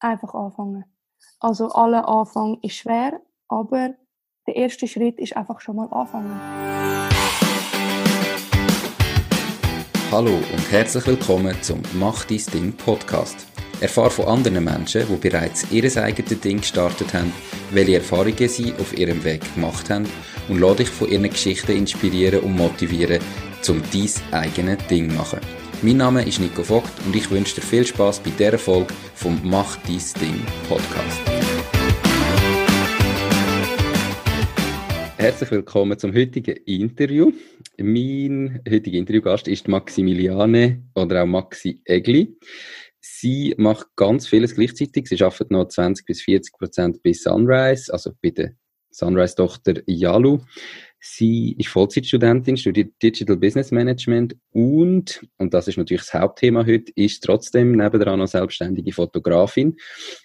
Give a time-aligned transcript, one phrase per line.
[0.00, 0.84] Einfach anfangen.
[1.40, 3.94] Also aller Anfang ist schwer, aber
[4.46, 6.38] der erste Schritt ist einfach schon mal anfangen.
[10.12, 13.46] Hallo und herzlich willkommen zum Mach dein Ding Podcast.
[13.80, 17.32] Erfahre von anderen Menschen, die bereits ihr eigenes Ding gestartet haben,
[17.70, 20.06] welche Erfahrungen sie auf ihrem Weg gemacht haben
[20.48, 23.20] und lade dich von ihren Geschichten inspirieren und motivieren,
[23.68, 25.40] um dein eigenes Ding zu machen.
[25.86, 29.40] Mein Name ist Nico Vogt und ich wünsche dir viel Spaß bei dieser Folge vom
[29.44, 31.20] Mach dein Ding Podcast.
[35.16, 37.30] Herzlich willkommen zum heutigen Interview.
[37.78, 42.36] Mein heutiger Interviewgast ist Maximiliane oder auch Maxi Egli.
[43.00, 45.06] Sie macht ganz vieles gleichzeitig.
[45.06, 48.56] Sie arbeitet noch 20 bis 40 Prozent bei Sunrise, also bei der
[48.90, 50.40] Sunrise-Tochter Yalu.
[50.98, 56.92] Sie ist Vollzeitstudentin, studiert Digital Business Management und, und das ist natürlich das Hauptthema heute,
[56.96, 59.76] ist trotzdem nebenan noch selbstständige Fotografin.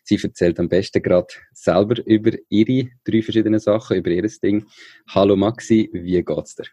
[0.03, 4.65] Sie erzählt am besten gerade selber über ihre drei verschiedenen Sachen, über ihr Ding.
[5.09, 6.65] Hallo Maxi, wie geht's dir?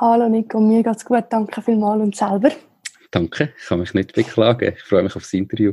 [0.00, 2.50] Hallo Nico, mir geht's gut, danke vielmals und selber.
[3.10, 4.74] Danke, ich kann mich nicht beklagen.
[4.76, 5.72] Ich freue mich auf das Interview.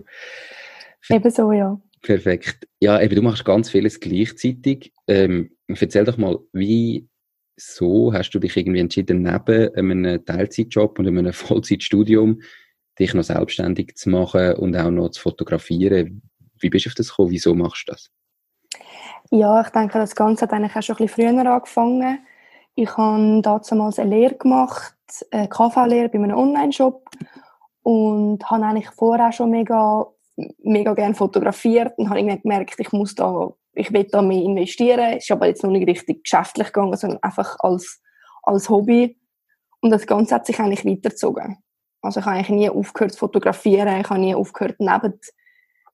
[1.09, 1.79] Ebenso, ja.
[2.01, 2.67] Perfekt.
[2.79, 4.93] Ja, eben, du machst ganz vieles gleichzeitig.
[5.07, 7.09] Ähm, erzähl doch mal, wie
[7.57, 12.41] so hast du dich irgendwie entschieden, neben einem Teilzeitjob und einem Vollzeitstudium
[12.99, 16.21] dich noch selbstständig zu machen und auch noch zu fotografieren.
[16.59, 17.31] Wie bist du auf das gekommen?
[17.31, 18.09] Wieso machst du das?
[19.31, 22.19] Ja, ich denke, das Ganze hat eigentlich auch schon ein bisschen früher angefangen.
[22.75, 24.95] Ich habe damals eine Lehre gemacht,
[25.31, 27.09] eine KV-Lehre bei einem Online-Shop
[27.83, 30.05] und habe eigentlich vorher schon mega,
[30.63, 35.17] mega gerne fotografiert und habe irgendwie gemerkt, ich muss da ich will da mehr investieren.
[35.17, 38.01] Es ist aber jetzt noch nicht richtig geschäftlich gegangen, sondern einfach als,
[38.43, 39.19] als Hobby.
[39.81, 41.57] Und das Ganze hat sich eigentlich weitergezogen.
[42.01, 45.19] Also ich habe eigentlich nie aufgehört zu fotografieren, ich habe nie aufgehört, neben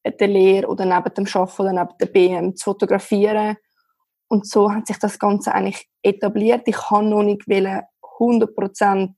[0.06, 3.58] der Lehre oder neben dem Arbeiten oder neben der BM zu fotografieren.
[4.28, 6.64] Und so hat sich das Ganze eigentlich etabliert.
[6.66, 9.14] Ich kann noch nicht 100%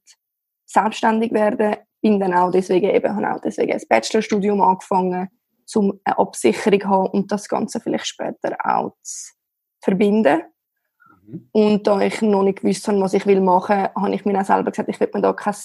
[0.65, 5.29] selbstständig werden, bin dann auch deswegen eben, habe auch deswegen ein Bachelorstudium angefangen
[5.75, 9.33] um eine Absicherung zu haben und das Ganze vielleicht später auch zu
[9.81, 10.43] verbinden.
[11.25, 11.49] Mhm.
[11.51, 14.45] Und da ich noch nicht gewusst habe, was ich will machen, habe ich mir auch
[14.45, 15.55] selber gesagt, ich will mir da kein,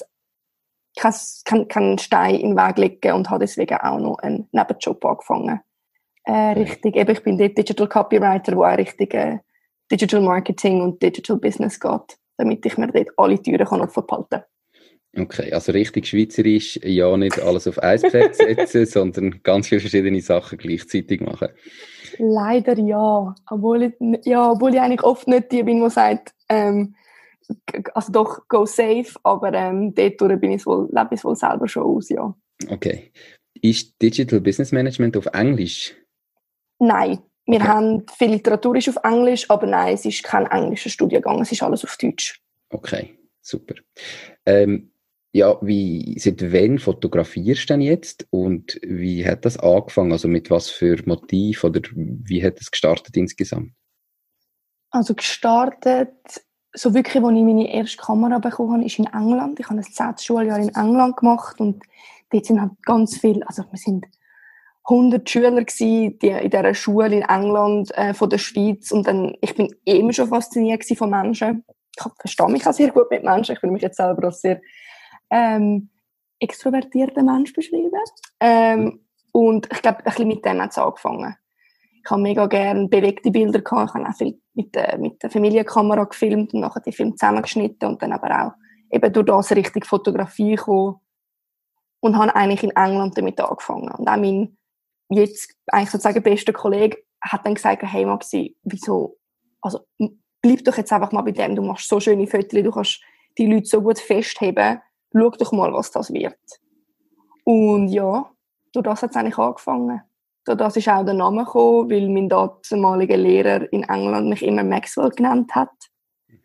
[0.96, 1.14] kein,
[1.44, 5.60] kein, keinen Stein in den Weg legen und habe deswegen auch noch einen Nebenjob angefangen.
[6.24, 9.38] Äh, richtig, eben, ich bin dort Digital Copywriter, wo auch richtig äh,
[9.90, 14.28] Digital Marketing und Digital Business geht, damit ich mir dort alle Türen kann offen behalten
[14.30, 14.44] kann.
[15.16, 20.20] Okay, also richtig schweizerisch, ja nicht alles auf ein Pferd setzen, sondern ganz viele verschiedene
[20.20, 21.48] Sachen gleichzeitig machen.
[22.18, 26.94] Leider ja, obwohl ich, ja, obwohl ich eigentlich oft nicht die bin, die sagt, ähm,
[27.94, 31.84] also doch, go safe, aber ähm, dort bin ich wohl, lebe ich wohl selber schon
[31.84, 32.34] aus, ja.
[32.68, 33.10] Okay.
[33.60, 35.94] Ist Digital Business Management auf Englisch?
[36.78, 37.66] Nein, wir okay.
[37.68, 41.62] haben viel Literatur ist auf Englisch, aber nein, es ist kein englischer Studiengang, es ist
[41.62, 42.40] alles auf Deutsch.
[42.70, 43.74] Okay, super.
[44.44, 44.92] Ähm,
[45.38, 50.12] ja, wie, seit wann fotografierst du denn jetzt und wie hat das angefangen?
[50.12, 53.70] Also mit was für Motiv oder wie hat es gestartet insgesamt?
[54.90, 56.10] Also gestartet,
[56.72, 59.60] so wirklich, als ich meine erste Kamera bekommen habe, ist in England.
[59.60, 61.82] Ich habe ein zehntes Schuljahr in England gemacht und
[62.30, 64.06] dort sind halt ganz viele, also wir sind
[64.84, 69.36] 100 Schüler gewesen, die in dieser Schule in England äh, von der Schweiz und dann,
[69.40, 71.64] ich bin immer schon fasziniert von Menschen.
[71.96, 73.52] Ich verstehe mich auch sehr gut mit Menschen.
[73.52, 74.60] Ich fühle mich jetzt selber auch sehr
[75.30, 75.90] ähm,
[76.40, 77.92] extrovertierter Mensch beschrieben.
[78.40, 79.00] Ähm,
[79.32, 81.36] und ich glaube, ein bisschen mit dem hat es angefangen.
[82.04, 83.90] Ich habe mega gerne bewegte Bilder gehabt.
[83.90, 87.88] Ich habe auch viel mit der, mit der Familienkamera gefilmt und nachher die Filme zusammengeschnitten
[87.88, 88.52] und dann aber auch
[88.90, 90.96] eben durch das richtig Fotografie gekommen.
[92.00, 93.90] Und habe eigentlich in England damit angefangen.
[93.90, 94.56] Und auch mein
[95.10, 99.18] jetzt eigentlich sozusagen bester Kollege hat dann gesagt, hey Maxi, wieso,
[99.60, 99.80] also
[100.40, 103.02] bleib doch jetzt einfach mal bei dem, du machst so schöne Fotos, du kannst
[103.36, 104.80] die Leute so gut festheben
[105.12, 106.38] schau doch mal, was das wird.
[107.44, 108.30] Und ja,
[108.72, 110.02] durch das hat es eigentlich angefangen.
[110.44, 114.64] Durch das ist auch der Name gekommen, weil mein damaliger Lehrer in England mich immer
[114.64, 115.70] Maxwell genannt hat.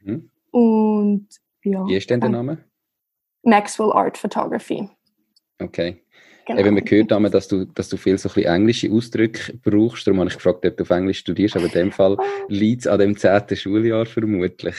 [0.02, 0.30] Mhm.
[0.52, 1.28] Und
[1.64, 1.86] ja.
[1.88, 2.64] Wie ist denn der Name?
[3.44, 4.90] Maxwell Art Photography.
[5.60, 6.02] Okay.
[6.46, 6.60] Genau.
[6.60, 10.06] Eben, man hört einmal, dass du, dass du viel so ein englische Ausdrücke brauchst.
[10.06, 11.56] Darum habe ich gefragt, ob du auf Englisch studierst.
[11.56, 12.18] Aber in dem Fall
[12.50, 14.76] liegt es an dem zehnten Schuljahr vermutlich.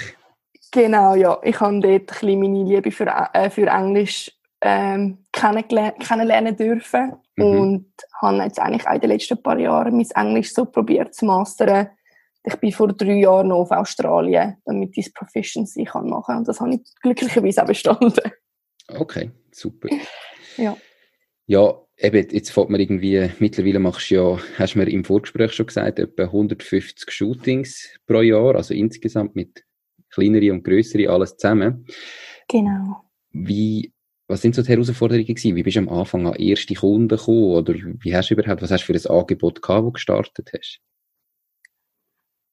[0.74, 1.38] Genau, ja.
[1.44, 7.44] Ich habe dort ein bisschen meine Liebe für, äh, für Englisch ähm, kennenlernen dürfen mhm.
[7.44, 7.86] und
[8.20, 11.90] habe jetzt eigentlich auch in den letzten paar Jahren mein Englisch so probiert zu mastern.
[12.42, 16.48] Ich bin vor drei Jahren noch auf Australien, damit ich das Proficiency kann machen und
[16.48, 18.32] das habe ich glücklicherweise auch bestanden.
[18.88, 19.88] Okay, super.
[20.56, 20.76] ja.
[21.46, 25.52] Ja, eben, jetzt fällt mir irgendwie, mittlerweile machst du ja, hast du mir im Vorgespräch
[25.52, 29.62] schon gesagt, etwa 150 Shootings pro Jahr, also insgesamt mit
[30.14, 31.86] kleineren und grösseren, alles zusammen.
[32.48, 33.02] Genau.
[33.32, 33.92] Wie,
[34.28, 35.56] was sind so die Herausforderungen gewesen?
[35.56, 37.54] Wie bist du am Anfang an erste Kunden gekommen?
[37.54, 40.50] Oder wie hast du überhaupt, was hast du für ein Angebot gehabt, das du gestartet
[40.56, 40.80] hast?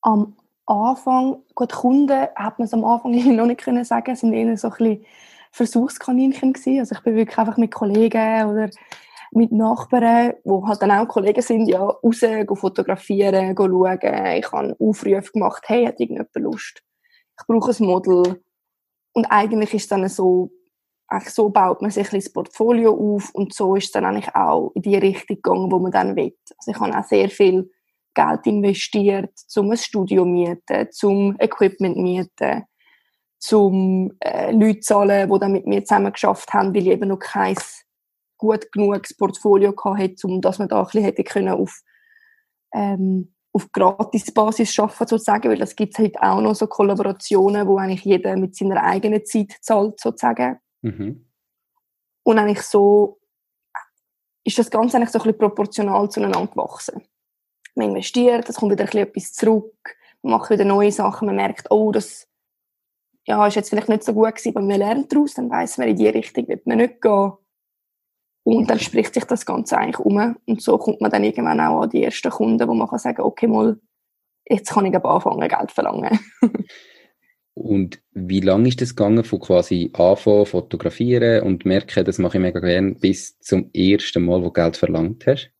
[0.02, 0.36] Am
[0.66, 4.58] Anfang, gut, Kunden hat man es am Anfang noch nicht können sagen, es sind eher
[4.58, 5.06] so ein bisschen
[5.52, 6.80] Versuchskaninchen gewesen.
[6.80, 8.70] Also ich bin wirklich einfach mit Kollegen oder
[9.32, 12.22] mit Nachbarn, die halt dann auch Kollegen sind, ja, raus,
[12.54, 14.00] fotografieren, schauen.
[14.38, 16.84] Ich habe Aufrufe gemacht, hey, hat irgendjemand Lust?
[17.40, 18.44] Ich brauche ein Model.
[19.14, 20.52] Und eigentlich ist dann so,
[21.08, 24.34] eigentlich so baut man sich ein das Portfolio auf und so ist es dann eigentlich
[24.34, 26.36] auch in die Richtung gegangen, wo man dann will.
[26.58, 27.70] Also ich habe auch sehr viel
[28.14, 32.64] Geld investiert, zum ein Studio mieten, zum Equipment mieten,
[33.40, 37.20] zum äh, Leute zahlen, die dann mit mir zusammen geschafft haben, weil ich eben noch
[37.20, 37.58] kein
[38.38, 41.82] gut genug Portfolio hatte, um dass man da ein bisschen hätte können auf
[42.74, 47.78] ähm, auf Gratisbasis arbeiten sozusagen, weil das gibt es heute auch noch so Kollaborationen, wo
[47.78, 50.60] eigentlich jeder mit seiner eigenen Zeit zahlt sozusagen.
[50.82, 51.28] Mhm.
[52.24, 53.20] Und eigentlich so
[54.44, 57.02] ist das Ganze eigentlich so ein bisschen proportional zueinander gewachsen.
[57.76, 61.36] Man investiert, es kommt wieder ein bisschen etwas zurück, man macht wieder neue Sachen, man
[61.36, 62.28] merkt, oh, das
[63.26, 65.90] ja, ist jetzt vielleicht nicht so gut gewesen, aber man lernt daraus, dann weiß man,
[65.90, 67.34] in die Richtung wird man nicht gehen.
[68.44, 70.36] Und dann spricht sich das Ganze eigentlich um.
[70.46, 73.22] Und so kommt man dann irgendwann auch an die ersten Kunden, wo man kann sagen,
[73.22, 73.80] okay, mal,
[74.48, 76.20] jetzt kann ich aber anfangen, Geld verlangen.
[77.54, 82.42] und wie lange ist das gegangen, von quasi anfangen, fotografieren und merken, das mache ich
[82.42, 85.52] mega gerne, bis zum ersten Mal, wo du Geld verlangt hast?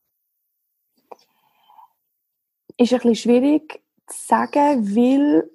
[2.78, 5.48] Ist ein bisschen schwierig zu sagen, weil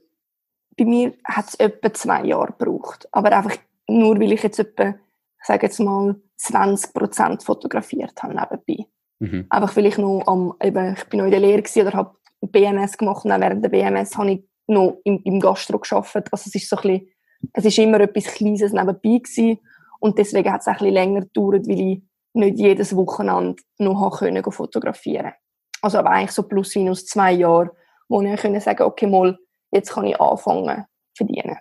[0.78, 3.10] bei mir hat es etwa zwei Jahre gebraucht.
[3.12, 3.58] Aber einfach
[3.90, 8.86] nur, weil ich jetzt etwa, ich sage jetzt mal, 20 Prozent fotografiert habe nebenbei.
[9.20, 9.46] Mhm.
[9.50, 12.18] Einfach weil ich noch am, eben, ich bin noch in der Lehre gewesen, oder habe
[12.42, 16.28] BMS gemacht und auch während der BMS habe ich noch im, im Gastro gearbeitet.
[16.32, 17.08] Also es ist so ein bisschen,
[17.54, 19.60] es ist immer etwas Kleines nebenbei gewesen.
[20.00, 22.02] Und deswegen hat es ein bisschen länger gedauert, weil ich
[22.34, 25.34] nicht jedes Wochenende noch können fotografieren
[25.82, 27.72] Also aber eigentlich so plus minus zwei Jahre,
[28.08, 29.38] wo ich können sagen, okay, mal,
[29.72, 30.86] jetzt kann ich anfangen
[31.16, 31.58] zu verdienen.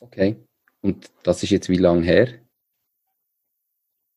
[0.00, 0.36] Okay.
[0.82, 2.28] Und das ist jetzt wie lange her?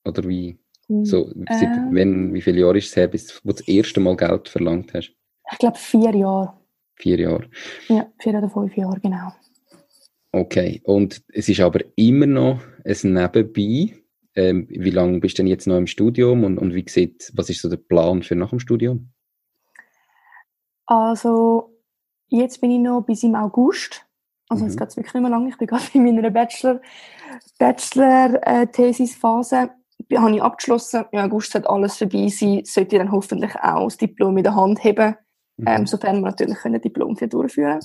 [0.06, 0.58] Oder wie?
[0.88, 4.16] Hm, so, ähm, wenn, wie viele Jahre ist es her, bis du das erste Mal
[4.16, 5.12] Geld verlangt hast?
[5.52, 6.54] Ich glaube vier Jahre.
[6.96, 7.50] Vier Jahre?
[7.88, 9.34] Ja, vier oder fünf Jahre, genau.
[10.32, 13.96] Okay, und es ist aber immer noch ein Nebenbei.
[14.38, 17.50] Ähm, wie lange bist du denn jetzt noch im Studium und, und wie sieht, was
[17.50, 19.12] ist so der Plan für nach dem Studium?
[20.86, 21.74] Also,
[22.28, 24.06] jetzt bin ich noch bis im August.
[24.50, 24.70] Also, mhm.
[24.70, 25.48] jetzt geht es wirklich nicht mehr lange.
[25.50, 26.82] Ich bin gerade in meiner Bachelor,
[27.58, 29.56] Bachelor-Thesis-Phase.
[29.56, 29.70] Äh,
[30.14, 31.06] habe ich abgeschlossen.
[31.12, 32.64] Im August sollte alles vorbei sein.
[32.66, 35.16] Sollte ich dann hoffentlich auch das Diplom in der Hand haben.
[35.58, 35.68] Mhm.
[35.68, 37.80] Ähm, sofern wir natürlich ein Diplom für durchführen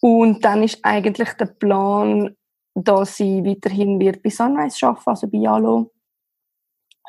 [0.00, 2.36] Und dann ist eigentlich der Plan,
[2.74, 5.92] dass ich weiterhin wird bei Sunrise arbeiten, also bei Yalo,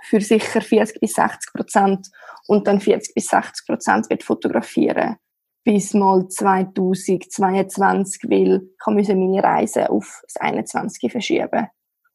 [0.03, 2.07] für sicher 40 bis 60 Prozent
[2.47, 5.17] und dann 40 bis 60 Prozent wird fotografieren
[5.63, 11.67] bis mal 2022, weil ich musste meine Reise auf das 21 verschieben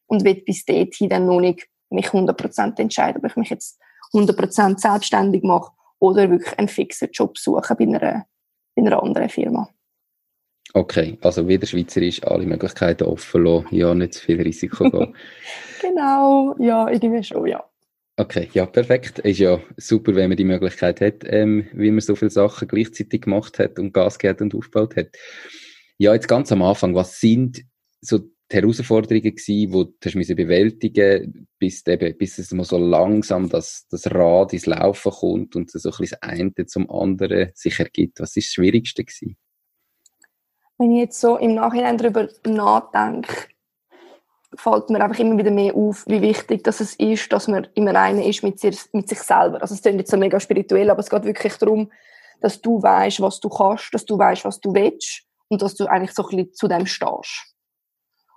[0.07, 3.79] und will bis dorthin dann noch nicht mich 100% entscheiden, ob ich mich jetzt
[4.13, 8.27] 100% selbstständig mache oder wirklich einen fixen Job suche bei einer,
[8.75, 9.69] bei einer anderen Firma.
[10.73, 15.15] Okay, also wieder schweizerisch alle Möglichkeiten offen lassen, ja, nicht zu viel Risiko gehen.
[15.81, 17.65] genau, ja, irgendwie schon, ja.
[18.17, 19.19] Okay, ja, perfekt.
[19.21, 23.23] Ist ja super, wenn man die Möglichkeit hat, ähm, wie man so viele Sachen gleichzeitig
[23.23, 25.09] gemacht hat und Gas gegeben und aufgebaut hat.
[25.99, 27.65] Ja, jetzt ganz am Anfang, was sind
[28.01, 28.21] so
[28.55, 33.87] die Herausforderungen gewesen, die du hast bewältigen bis, eben, bis es mal so langsam das,
[33.91, 38.21] das Rad ins Laufen kommt und so ein bisschen das eine zum anderen sich ergibt?
[38.21, 39.37] Was ist das Schwierigste gewesen?
[40.79, 43.33] Wenn ich jetzt so im Nachhinein darüber nachdenke,
[44.57, 47.95] fällt mir einfach immer wieder mehr auf, wie wichtig dass es ist, dass man immer
[47.97, 49.63] eine ist mit, sich, mit sich selber.
[49.63, 51.91] Also es klingt jetzt so mega spirituell, aber es geht wirklich darum,
[52.41, 55.87] dass du weißt, was du kannst, dass du weißt, was du willst und dass du
[55.87, 57.54] eigentlich so ein bisschen zu dem stehst.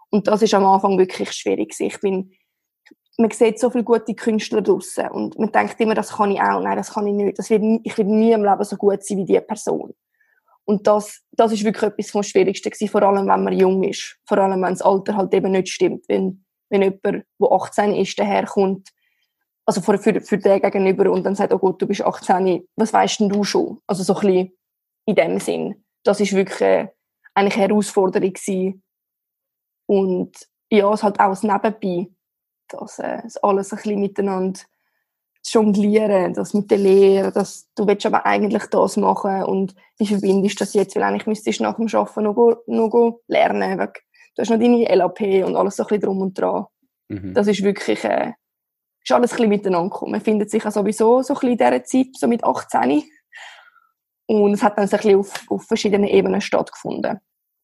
[0.09, 1.75] Und das ist am Anfang wirklich schwierig.
[1.79, 2.31] Ich bin,
[3.17, 6.61] man sieht so viele gute Künstler draussen und man denkt immer, das kann ich auch.
[6.61, 7.39] Nein, das kann ich nicht.
[7.39, 9.93] Das wird, ich werde nie im Leben so gut sein wie diese Person.
[10.65, 14.17] Und das, das ist wirklich etwas vom Schwierigsten gewesen, vor allem wenn man jung ist.
[14.25, 16.03] Vor allem wenn das Alter halt eben nicht stimmt.
[16.09, 18.89] Wenn, wenn jemand, der 18 ist, daherkommt,
[19.65, 22.93] also für, für, für den gegenüber und dann sagt, oh Gott, du bist 18, was
[22.93, 23.79] weißt denn du schon?
[23.87, 24.51] Also so ein bisschen
[25.05, 25.85] in dem Sinn.
[26.03, 26.87] Das ist wirklich äh,
[27.33, 28.83] eine Herausforderung gewesen.
[29.87, 30.37] Und
[30.69, 32.09] ja, es halt auch das Nebenbei.
[32.67, 34.59] das, äh, das alles ein bisschen miteinander
[35.45, 40.59] jonglieren, das mit der Lehre, dass du willst aber eigentlich das machen und wie verbindest
[40.59, 43.93] du das jetzt, weil eigentlich müsstest du nach dem Arbeiten noch, noch lernen, weil
[44.35, 46.65] du hast noch deine LAP und alles so ein bisschen drum und dran.
[47.07, 47.33] Mhm.
[47.33, 48.33] Das ist wirklich, äh,
[49.03, 50.11] ist alles ein bisschen miteinander gekommen.
[50.11, 53.03] Man findet sich ja sowieso so ein bisschen in dieser Zeit, so mit 18.
[54.25, 57.19] Und es hat dann so ein bisschen auf, auf verschiedenen Ebenen stattgefunden.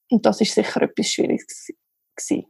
[0.10, 1.74] Und das ist sicher etwas Schwieriges
[2.16, 2.46] gewesen.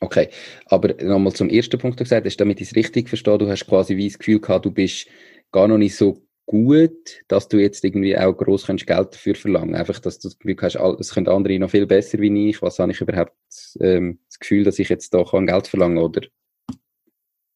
[0.00, 0.28] Okay,
[0.66, 3.96] aber nochmal zum ersten Punkt, gesagt hast, damit ich es richtig verstehe, du hast quasi
[3.96, 5.06] wie das Gefühl gehabt, du bist
[5.52, 10.00] gar noch nicht so gut, dass du jetzt irgendwie auch gross Geld dafür verlangen Einfach,
[10.00, 12.62] dass du das Gefühl hast, es können andere noch viel besser wie ich.
[12.62, 13.34] Was habe ich überhaupt
[13.80, 16.22] ähm, das Gefühl, dass ich jetzt da kann Geld verlangen oder?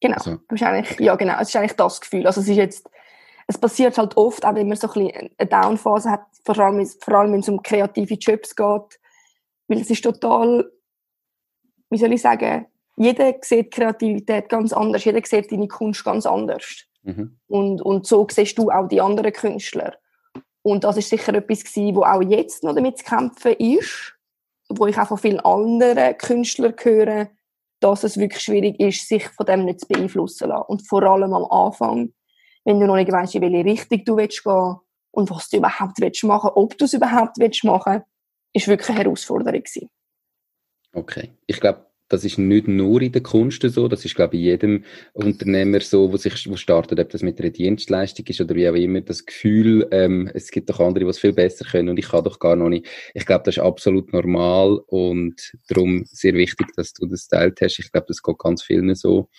[0.00, 0.38] Genau, also.
[0.48, 2.26] wahrscheinlich, ja genau, es ist eigentlich das Gefühl.
[2.26, 2.90] Also es ist jetzt,
[3.46, 6.84] es passiert halt oft, auch wenn man so ein bisschen eine Downphase hat, vor allem,
[6.84, 9.00] vor allem wenn es um kreative Jobs geht,
[9.68, 10.70] weil es ist total
[11.92, 16.84] wie soll ich sagen, jeder sieht Kreativität ganz anders, jeder sieht deine Kunst ganz anders.
[17.02, 17.38] Mhm.
[17.48, 19.94] Und, und so siehst du auch die anderen Künstler.
[20.62, 24.14] Und das ist sicher etwas gewesen, wo auch jetzt noch damit zu kämpfen ist,
[24.68, 27.28] wo ich auch von vielen anderen Künstlern höre,
[27.80, 30.66] dass es wirklich schwierig ist, sich von dem nicht zu beeinflussen zu lassen.
[30.68, 32.12] Und vor allem am Anfang,
[32.64, 34.76] wenn du noch nicht weißt, in welche Richtung du willst gehen
[35.10, 38.02] und was du überhaupt willst machen, ob du es überhaupt willst machen,
[38.52, 39.90] ist wirklich eine Herausforderung gewesen.
[40.92, 41.30] Okay.
[41.46, 44.84] Ich glaube, das ist nicht nur in der Kunst so, das ist, glaube ich, jedem
[45.14, 48.74] Unternehmer so, wo sich wo startet, ob das mit einer Dienstleistung ist oder wie auch
[48.74, 52.08] immer, das Gefühl, ähm, es gibt doch andere, die es viel besser können und ich
[52.08, 52.86] kann doch gar noch nicht.
[53.14, 57.78] Ich glaube, das ist absolut normal und darum sehr wichtig, dass du das teilt hast.
[57.78, 59.30] Ich glaube, das geht ganz vielen so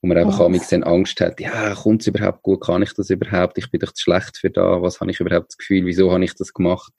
[0.00, 0.52] wo man einfach oh.
[0.70, 3.92] dann Angst hat, ja, kommt es überhaupt gut, kann ich das überhaupt, ich bin doch
[3.92, 6.92] zu schlecht für da, was habe ich überhaupt das Gefühl, wieso habe ich das gemacht?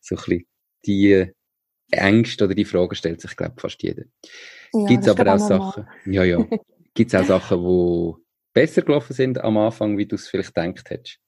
[0.00, 0.46] So ein bisschen
[0.84, 1.30] die
[1.90, 4.04] Ängste oder die Frage stellt sich, glaube ich, fast jeder.
[4.72, 6.44] Ja, Gibt es aber auch Sachen, ja, ja,
[6.94, 8.14] gibt es auch Sachen, die
[8.52, 11.18] besser gelaufen sind am Anfang, wie du es vielleicht gedacht hättest?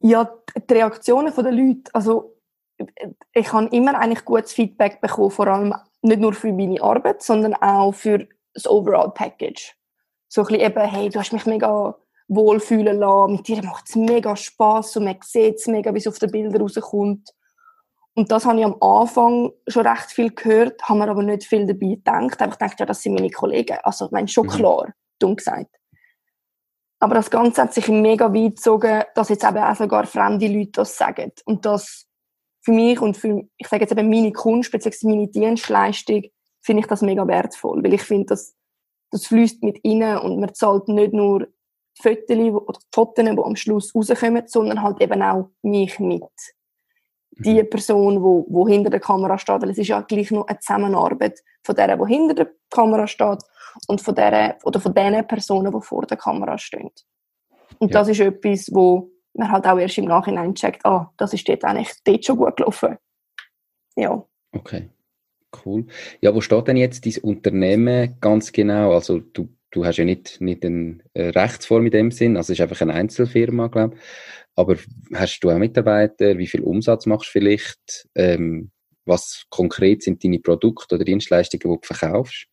[0.00, 0.32] Ja,
[0.68, 2.36] die Reaktionen der Leute, also
[3.32, 7.54] ich habe immer eigentlich gutes Feedback bekommen, vor allem nicht nur für meine Arbeit, sondern
[7.54, 9.74] auch für das Overall Package.
[10.28, 11.96] So ein bisschen eben, hey, du hast mich mega
[12.28, 16.06] wohlfühlen lassen, mit dir macht es mega Spass und man sieht es mega, wie es
[16.06, 17.30] auf den Bildern rauskommt.
[18.14, 21.66] Und das habe ich am Anfang schon recht viel gehört, haben mir aber nicht viel
[21.66, 22.42] dabei gedacht.
[22.42, 23.78] Aber ich dachte, ja, das sind meine Kollegen.
[23.82, 24.50] Also, ich meine, schon mhm.
[24.50, 25.74] klar, dumm gesagt.
[26.98, 30.72] Aber das Ganze hat sich mega weit gezogen, dass jetzt eben auch sogar fremde Leute
[30.72, 31.32] das sagen.
[31.46, 32.06] Und das
[32.60, 36.22] für mich und für, ich sage jetzt eben meine Kunst, beziehungsweise meine Dienstleistung,
[36.60, 37.82] finde ich das mega wertvoll.
[37.82, 38.54] Weil ich finde, das,
[39.10, 41.48] das fließt mit innen und man zahlt nicht nur
[41.98, 46.22] die Fotos oder die Fotos, die am Schluss rauskommen, sondern halt eben auch mich mit
[47.38, 47.70] die mhm.
[47.70, 51.40] Person, wo, wo hinter der Kamera steht, weil es ist ja gleich noch eine Zusammenarbeit
[51.64, 53.38] von der, wo hinter der Kamera steht
[53.88, 56.90] und von der oder von den Personen, die vor der Kamera stehen.
[57.78, 58.00] Und ja.
[58.00, 61.64] das ist etwas, wo man halt auch erst im Nachhinein checkt, ah, das ist dort
[61.64, 62.98] eigentlich dort schon gut gelaufen.
[63.96, 64.24] Ja.
[64.52, 64.90] Okay,
[65.64, 65.86] cool.
[66.20, 68.92] Ja, wo steht denn jetzt dein Unternehmen ganz genau?
[68.92, 72.62] Also du, du hast ja nicht, nicht eine Rechtsform in dem Sinn, also es ist
[72.62, 74.02] einfach eine Einzelfirma, glaube ich.
[74.54, 74.76] Aber
[75.14, 76.38] hast du auch Mitarbeiter?
[76.38, 78.08] Wie viel Umsatz machst du vielleicht?
[78.14, 78.70] Ähm,
[79.04, 82.46] was konkret sind deine Produkte oder Dienstleistungen, die du verkaufst?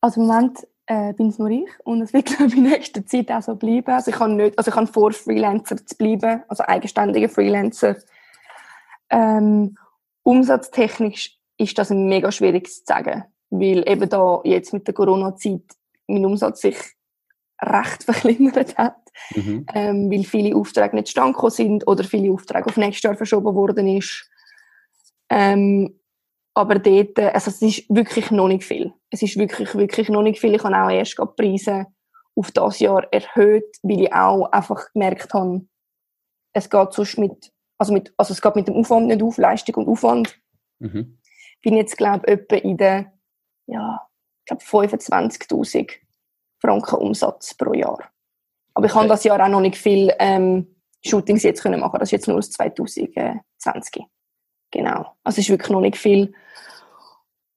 [0.00, 3.06] Also im Moment äh, bin es nur ich und es wird glaube ich in nächster
[3.06, 3.90] Zeit auch so bleiben.
[3.90, 7.96] Also ich habe nicht, also ich habe vor Freelancer zu bleiben, also eigenständige Freelancer.
[9.10, 9.76] Ähm,
[10.22, 15.62] umsatztechnisch ist das mega schwierig zu sagen, weil eben da jetzt mit der Corona-Zeit
[16.06, 16.76] mein Umsatz sich
[17.60, 18.96] recht verkleinert hat,
[19.34, 19.66] mhm.
[19.74, 23.86] ähm, weil viele Aufträge nicht zustande sind oder viele Aufträge auf nächstes Jahr verschoben worden
[23.88, 24.28] ist.
[25.30, 25.98] Ähm,
[26.54, 28.92] aber dort, äh, also es ist wirklich noch nicht viel.
[29.10, 30.54] Es ist wirklich, wirklich noch nicht viel.
[30.54, 31.86] Ich habe auch erst die Preise
[32.36, 35.66] auf das Jahr erhöht, weil ich auch einfach gemerkt habe,
[36.52, 39.74] es geht sonst mit, also mit, also es geht mit dem Aufwand nicht auf, Leistung
[39.76, 40.40] und Aufwand.
[40.78, 41.18] Mhm.
[41.62, 43.06] Bin jetzt, glaube ich, etwa in den,
[43.66, 44.06] ja,
[44.44, 45.90] ich glaube 25.000
[46.60, 47.98] Franken Umsatz pro Jahr.
[48.74, 49.00] Aber ich okay.
[49.00, 51.98] habe das Jahr auch noch nicht viel ähm, Shootings jetzt können machen.
[51.98, 54.04] Das ist jetzt nur aus 2020.
[54.70, 55.16] Genau.
[55.22, 56.34] Also es ist wirklich noch nicht viel.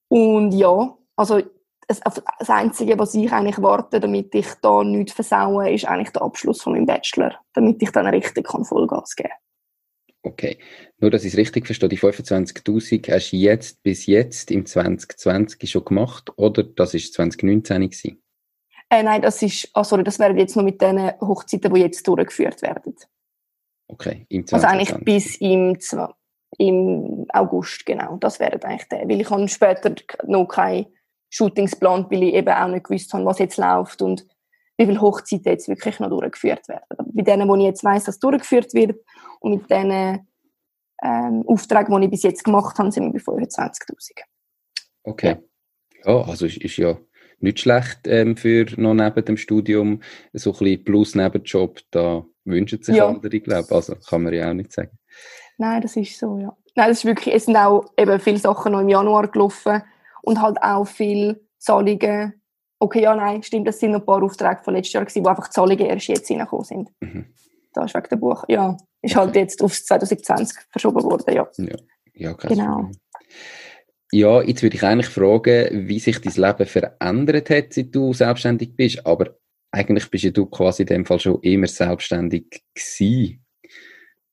[0.08, 1.42] Und ja, also
[1.86, 6.62] das, Einzige, was ich eigentlich warte, damit ich da nichts versaue, ist eigentlich der Abschluss
[6.62, 9.38] von meinem Bachelor, damit ich dann richtig kann Vollgas geben kann.
[10.28, 10.58] Okay.
[10.98, 15.70] Nur, dass ich es richtig verstehe, die 25.000 hast du jetzt bis jetzt im 2020
[15.70, 18.22] schon gemacht oder das ist 2019 gewesen?
[18.90, 22.06] Äh, nein, das ist, oh sorry, das wären jetzt nur mit den Hochzeiten, die jetzt
[22.06, 22.94] durchgeführt werden.
[23.88, 24.54] Okay, im 2020.
[24.54, 25.78] Also eigentlich bis im,
[26.58, 28.16] im August, genau.
[28.18, 29.08] Das wäre eigentlich der.
[29.08, 29.94] Weil ich habe später
[30.26, 30.88] noch keine
[31.30, 34.26] Shootings geplant, weil ich eben auch nicht gewusst habe, was jetzt läuft und
[34.78, 37.12] wie viele Hochzeiten jetzt wirklich noch durchgeführt werden.
[37.12, 38.98] Bei denen, wo ich jetzt weiss, dass durchgeführt wird
[39.40, 40.26] und mit diesen
[41.02, 44.22] ähm, Aufträgen, die ich bis jetzt gemacht habe, sind wir bei 25'000.
[45.02, 45.36] Okay.
[46.04, 46.96] Ja, also ist, ist ja
[47.40, 50.00] nicht schlecht ähm, für noch neben dem Studium
[50.32, 53.08] so ein bisschen plus Nebenjob, da wünschen sich ja.
[53.08, 53.72] andere, glaube ich.
[53.72, 54.96] Also kann man ja auch nicht sagen.
[55.56, 56.56] Nein, das ist so, ja.
[56.76, 59.82] Nein, das ist wirklich, es sind auch eben viele Sachen noch im Januar gelaufen
[60.22, 62.37] und halt auch viele Zahlungen.
[62.80, 65.28] Okay, ja, nein, stimmt, das sind noch ein paar Aufträge von letztes Jahr gewesen, wo
[65.28, 66.90] einfach Zahlungen erst jetzt reingekommen sind.
[67.00, 67.26] Mhm.
[67.72, 71.48] Da ist wegen dem Buch, ja, ist halt jetzt aufs 2020 verschoben worden, ja.
[71.56, 71.76] Ja,
[72.14, 72.76] ja genau.
[72.76, 72.92] Problem.
[74.10, 78.74] Ja, jetzt würde ich eigentlich fragen, wie sich dein Leben verändert hat, seit du selbstständig
[78.74, 79.06] bist.
[79.06, 79.36] Aber
[79.70, 83.44] eigentlich bist ja du quasi in dem Fall schon immer selbstständig gewesen,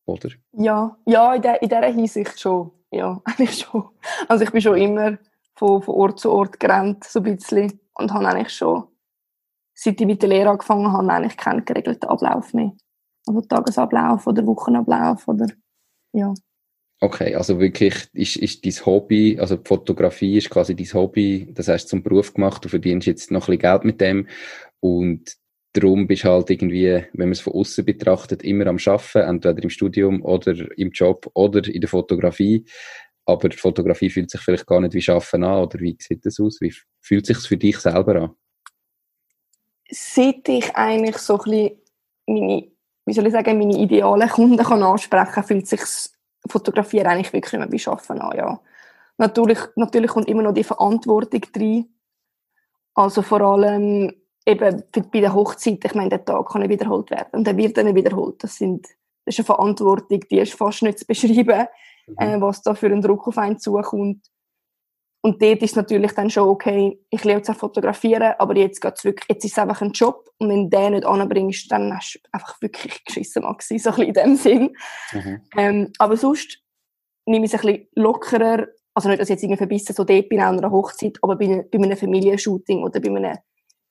[0.06, 0.30] oder?
[0.54, 2.72] Ja, ja, in, der, in dieser Hinsicht schon.
[2.92, 3.84] Ja, eigentlich schon.
[4.30, 5.18] Also ich bin schon immer
[5.56, 7.80] von, von Ort zu Ort gerannt, so ein bisschen.
[7.96, 8.86] Und habe eigentlich schon,
[9.74, 12.74] seit ich mit der Lehre angefangen habe, eigentlich keinen geregelten Ablauf mehr.
[13.28, 15.48] Also Tagesablauf oder Wochenablauf oder,
[16.14, 16.34] ja.
[17.02, 21.68] Okay, also wirklich ist, ist dein Hobby, also die Fotografie ist quasi dein Hobby, das
[21.68, 24.28] hast du zum Beruf gemacht, du verdienst jetzt noch ein bisschen Geld mit dem
[24.80, 25.36] und
[25.76, 29.70] darum bist halt irgendwie, wenn man es von außen betrachtet, immer am Schaffen, entweder im
[29.70, 32.66] Studium oder im Job oder in der Fotografie.
[33.26, 36.40] Aber die Fotografie fühlt sich vielleicht gar nicht wie Schaffen an, oder wie sieht das
[36.40, 36.62] aus?
[36.62, 38.36] Wie fühlt sich für dich selber an?
[39.90, 41.82] Seit ich eigentlich so ein bisschen
[42.28, 42.68] meine,
[43.06, 45.82] wie soll ich sagen, meine idealen Kunden kann ansprechen fühlt sich
[46.48, 48.60] Fotografieren eigentlich wirklich immer wie Schaffen an, ja.
[49.18, 51.86] Natürlich, natürlich kommt immer noch die Verantwortung rein.
[52.94, 54.14] Also vor allem
[54.46, 57.78] eben bei der Hochzeit, ich meine, der Tag kann nicht wiederholt werden und der wird
[57.78, 58.44] dann nicht wiederholt.
[58.44, 58.86] Das, sind,
[59.26, 61.68] das ist eine Verantwortung, die ist fast nicht zu beschreiben,
[62.08, 62.16] mhm.
[62.20, 64.26] äh, was da für einen Druck auf einen zukommt.
[65.22, 69.28] Und dort ist natürlich dann schon, okay, ich lerne zwar fotografieren, aber jetzt geht's wirklich,
[69.28, 72.30] jetzt ist es einfach ein Job und wenn du den nicht anbringst, dann hast du
[72.32, 74.78] einfach wirklich geschissen, Maxi, so ein bisschen in dem Sinn.
[75.14, 75.42] Mhm.
[75.58, 76.60] Ähm, aber sonst
[77.26, 80.30] nehme ich es ein bisschen lockerer, also nicht, dass ich jetzt irgendwie verbissen so dort
[80.30, 83.38] bin, an einer Hochzeit, aber bei, bei einem Familienshooting oder bei einem,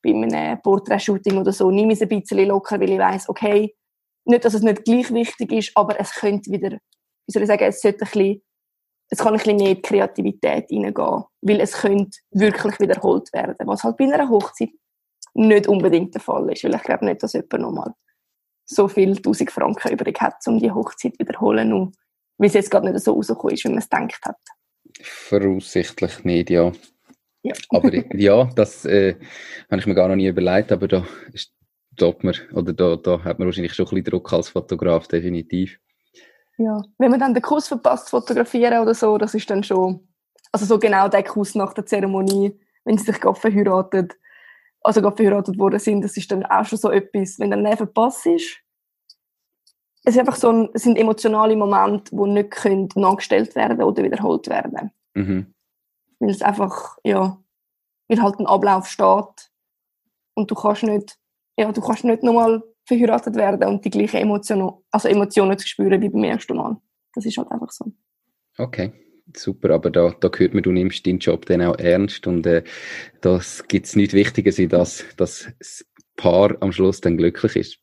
[0.05, 3.75] bei einem Portrait-Shooting oder so, nehme ich es ein bisschen locker, weil ich weiss, okay,
[4.25, 6.79] nicht, dass es nicht gleich wichtig ist, aber es könnte wieder,
[7.27, 8.43] wie soll ich sagen, es sollte ein bisschen
[9.11, 13.55] es kann ein bisschen mehr in die Kreativität hineingehen, weil es könnte wirklich wiederholt werden,
[13.67, 14.71] was halt bei einer Hochzeit
[15.35, 17.93] nicht unbedingt der Fall ist, weil ich glaube nicht, dass jemand nochmal
[18.65, 21.97] so viel 1000 Franken übrig hat, um die Hochzeit wiederholen, und
[22.39, 24.37] weil es jetzt gerade nicht so rausgekommen ist, wie man es gedacht hat.
[25.03, 26.73] Voraussichtlich nicht, ja.
[27.43, 27.55] ja.
[27.71, 29.17] aber ja, das äh,
[29.71, 31.07] habe ich mir gar noch nie überlegt, aber da
[31.95, 35.79] stoppt man, oder da, da hat man wahrscheinlich schon ein bisschen Druck als Fotograf, definitiv.
[36.57, 40.09] Ja, wenn man dann den Kuss verpasst, fotografieren oder so, das ist dann schon,
[40.53, 44.17] also so genau der Kuss nach der Zeremonie, wenn sie sich gerade verheiratet,
[44.81, 47.77] also gerade verheiratet worden sind, das ist dann auch schon so etwas, wenn dann der
[47.77, 48.61] verpasst ist.
[50.05, 54.03] Es, ist einfach so ein, es sind emotionale Momente, die nicht können nachgestellt werden oder
[54.03, 54.91] wiederholt werden.
[55.15, 55.55] Mhm.
[56.21, 57.39] Weil es einfach, ja,
[58.09, 59.51] weil halt ein Ablauf steht
[60.35, 61.19] und du kannst nicht,
[61.57, 66.01] ja, du kannst nicht nochmal verheiratet werden und die gleichen Emotionen, also Emotionen zu spüren
[66.01, 66.77] wie beim ersten Mal.
[67.15, 67.93] Das ist halt einfach so.
[68.59, 68.93] Okay,
[69.37, 72.63] super, aber da, da hört man, du nimmst deinen Job dann auch ernst und äh,
[73.21, 75.85] das gibt es nichts Wichtiges, als dass das
[76.17, 77.79] Paar am Schluss dann glücklich ist.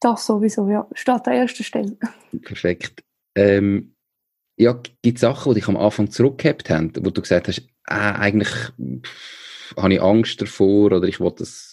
[0.00, 0.88] Das sowieso, ja.
[0.94, 1.96] Steht an erster Stelle.
[2.42, 3.02] Perfekt.
[3.34, 3.94] Ähm,
[4.56, 7.94] ja, gibt es Sachen, die dich am Anfang zurückgehabt haben, wo du gesagt hast, äh,
[7.94, 11.69] eigentlich pff, habe ich Angst davor oder ich wollte das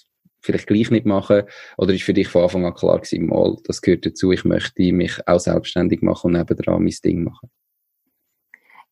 [0.47, 1.43] vielleicht gleich nicht machen?
[1.77, 4.91] Oder ist für dich von Anfang an klar gewesen, mal, das gehört dazu, ich möchte
[4.91, 7.51] mich auch selbstständig machen und nebendran mein Ding machen?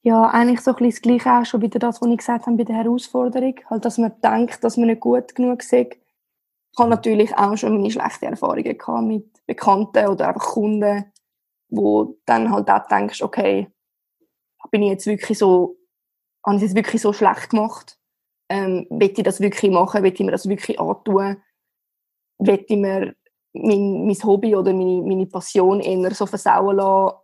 [0.04, 2.58] Ja, eigentlich so ein bisschen das Gleiche auch schon wieder das, was ich gesagt habe
[2.58, 3.56] bei der Herausforderung.
[3.68, 5.74] Halt, dass man denkt, dass man nicht gut genug ist.
[5.74, 5.98] Ich
[6.78, 11.06] habe natürlich auch schon meine schlechten Erfahrungen mit Bekannten oder einfach Kunden,
[11.70, 13.68] wo dann halt auch denkst, okay,
[14.70, 15.78] bin ich jetzt wirklich so,
[16.46, 17.98] habe ich es jetzt wirklich so schlecht gemacht?
[18.50, 20.04] Ähm, will ich das wirklich machen?
[20.04, 21.38] Will ich mir das wirklich antun?
[22.40, 23.16] will ich mir
[23.54, 27.18] mein, mein Hobby oder meine, meine Passion eher so versauen lassen,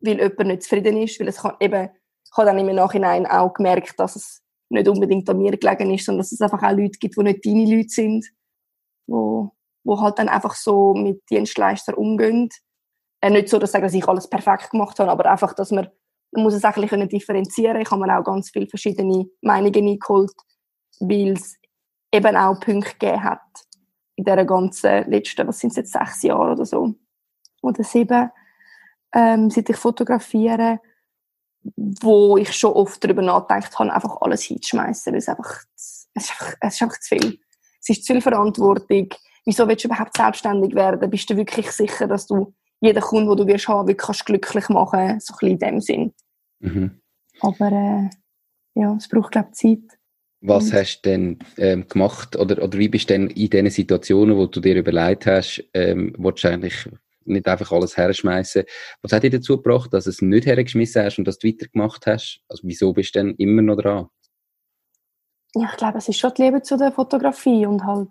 [0.00, 1.18] weil jemand nicht zufrieden ist.
[1.18, 1.90] Weil es kann eben,
[2.24, 6.06] ich habe dann im Nachhinein auch gemerkt, dass es nicht unbedingt an mir gelegen ist,
[6.06, 8.26] sondern dass es einfach auch Leute gibt, die nicht deine Leute sind,
[9.06, 9.52] wo,
[9.84, 12.48] wo halt dann einfach so mit Dienstleistern umgehen.
[13.20, 15.88] Äh, nicht so, dass, ich alles perfekt gemacht habe, aber einfach, dass man,
[16.32, 17.80] man muss es eigentlich können differenzieren.
[17.80, 20.32] Ich habe mir auch ganz viele verschiedene Meinungen eingeholt,
[21.00, 21.56] weil es
[22.12, 23.40] eben auch Punkte gegeben hat,
[24.16, 26.94] in dieser ganzen letzten, was sind es jetzt, sechs Jahre oder so,
[27.62, 28.30] oder sieben,
[29.14, 30.80] ähm, seit ich fotografiere,
[31.76, 36.30] wo ich schon oft darüber nachgedacht habe, einfach alles hinzuschmeißen, es ist einfach, es ist
[36.30, 37.40] einfach, es ist einfach zu viel.
[37.80, 39.08] Es ist zu viel Verantwortung.
[39.44, 41.10] Wieso willst du überhaupt selbstständig werden?
[41.10, 44.68] Bist du wirklich sicher, dass du jeden Kunden, den du wirst haben, wirklich kannst glücklich
[44.68, 46.14] machen, so ein bisschen in dem Sinn.
[46.60, 47.00] Mhm.
[47.40, 48.10] Aber äh,
[48.74, 49.98] ja, es braucht glaube ich Zeit.
[50.46, 54.36] Was hast du denn ähm, gemacht oder, oder wie bist du denn in diesen Situationen,
[54.36, 56.86] wo du dir überlegt hast, ähm, eigentlich
[57.26, 58.64] nicht einfach alles herschmeißen.
[59.00, 62.06] Was hat dich dazu gebracht, dass du es nicht hergeschmissen hast und dass du weitergemacht
[62.06, 62.42] hast?
[62.48, 64.08] Also wieso bist du denn immer noch dran?
[65.54, 68.08] Ja, ich glaube, es ist schon die Liebe zu der Fotografie und halt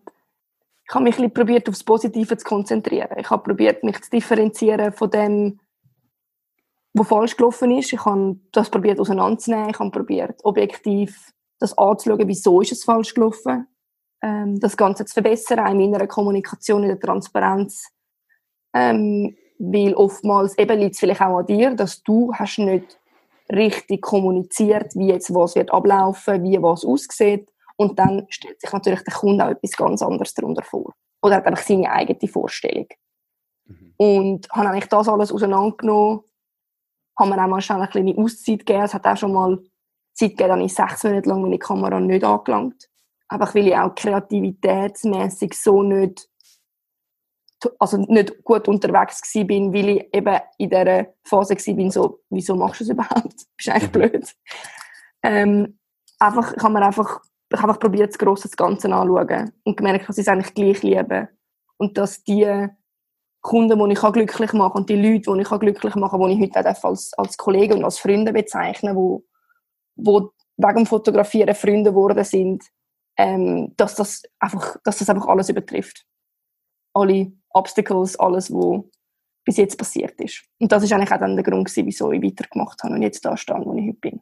[0.85, 3.17] ich habe mich ein bisschen probiert, aufs Positive zu konzentrieren.
[3.17, 5.59] Ich habe probiert, mich zu differenzieren von dem,
[6.93, 7.93] was falsch gelaufen ist.
[7.93, 9.69] Ich habe das probiert auseinanderzunehmen.
[9.69, 11.31] Ich habe probiert, objektiv
[11.63, 13.67] das anzuschauen, wieso ist es falsch gelaufen.
[14.21, 17.89] Ähm, das Ganze zu verbessern, auch in meiner Kommunikation, in der Transparenz.
[18.73, 22.99] Ähm, weil oftmals eben liegt es vielleicht auch an dir, dass du hast nicht
[23.51, 27.49] richtig kommuniziert, wie jetzt was wird ablaufen, wie was aussieht.
[27.75, 30.93] Und dann stellt sich natürlich der Kunde auch etwas ganz anderes darunter vor.
[31.21, 32.87] Oder hat einfach seine eigene Vorstellung.
[33.65, 33.93] Mhm.
[33.97, 36.21] Und habe eigentlich das alles auseinandergenommen,
[37.17, 38.83] haben wir auch mal schnell eine kleine Auszeit gegeben.
[38.83, 39.59] Es hat auch schon mal
[40.13, 42.89] Zeit gegeben, dass ich sechs Monate lang meine Kamera nicht angelangt.
[43.27, 46.29] Einfach weil ich auch kreativitätsmäßig so nicht,
[47.79, 52.55] also nicht gut unterwegs war, bin, weil ich eben in dieser Phase war, so, wieso
[52.55, 53.33] machst du es überhaupt?
[53.33, 53.91] Das ist eigentlich mhm.
[53.91, 54.35] blöd.
[55.23, 55.79] Ähm,
[56.19, 57.21] einfach, ich habe mir einfach
[57.53, 60.81] ich habe einfach probiert, das grosse Ganze anzuschauen und gemerkt, dass ich es eigentlich gleich
[60.81, 61.29] liebe.
[61.77, 62.67] Und dass die
[63.41, 66.55] Kunden, die ich glücklich machen und die Leute, die ich glücklich machen kann, die ich
[66.55, 69.23] heute auch als, als Kollegen und als Freunde bezeichne, wo,
[69.95, 72.63] wo wegen dem Fotografieren Freunde geworden sind,
[73.17, 76.05] ähm, dass, das einfach, dass das einfach alles übertrifft.
[76.93, 78.83] Alle Obstacles, alles, was
[79.45, 80.45] bis jetzt passiert ist.
[80.59, 83.35] Und das ist eigentlich auch dann der Grund, wieso ich weitergemacht habe und jetzt da
[83.35, 84.21] stehe, wo ich heute bin.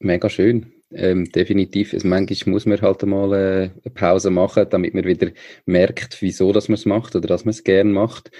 [0.00, 1.92] Mega schön ähm, definitiv.
[1.92, 5.30] Also manchmal muss man halt mal äh, eine Pause machen, damit man wieder
[5.64, 8.30] merkt, wieso dass man es macht oder dass man es gerne macht.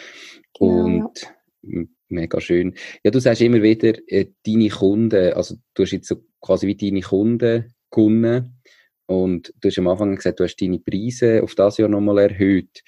[0.59, 1.29] Und
[1.63, 1.83] ja.
[2.09, 2.75] Mega schön.
[3.05, 6.77] Ja, du sagst immer wieder, äh, deine Kunden, also du hast jetzt so quasi wie
[6.77, 8.61] deine Kunden gewonnen
[9.07, 12.83] und du hast am Anfang gesagt, du hast deine Preise auf das Jahr nochmal erhöht.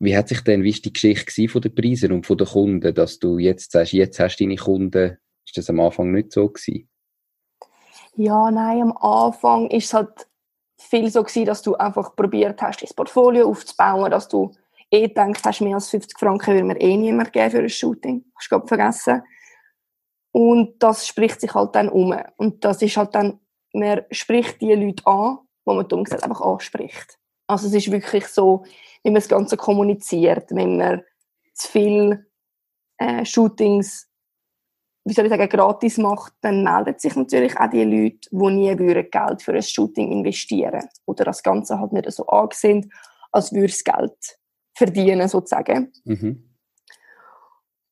[0.00, 2.94] Wie hat sich denn, wie ist die Geschichte von den Preisen und von den Kunden,
[2.94, 6.48] dass du jetzt sagst, jetzt hast du deine Kunden, ist das am Anfang nicht so
[6.48, 6.88] gewesen?
[8.16, 10.28] Ja, nein, am Anfang ist es halt
[10.78, 14.52] viel so gewesen, dass du einfach probiert hast, dein Portfolio aufzubauen, dass du
[14.94, 18.24] eh denkst, hast mehr als 50 Franken würde mir eh niemand geben für ein Shooting.
[18.36, 19.22] Hast du vergessen.
[20.32, 22.14] Und das spricht sich halt dann um.
[22.36, 23.40] Und das ist halt dann,
[23.72, 27.18] man spricht die Leute an, wo man dumm gesagt einfach anspricht.
[27.46, 28.64] Also es ist wirklich so,
[29.02, 31.02] wenn man das Ganze kommuniziert, wenn man
[31.54, 32.26] zu viel
[32.98, 34.08] äh, Shootings
[35.04, 38.78] wie soll ich sagen, gratis macht, dann melden sich natürlich auch die Leute, die nie
[38.78, 42.90] würden Geld für ein Shooting investieren oder das Ganze halt nicht so angesehen,
[43.30, 44.38] als würde es Geld
[44.74, 45.92] verdienen, sozusagen.
[46.04, 46.50] Mhm.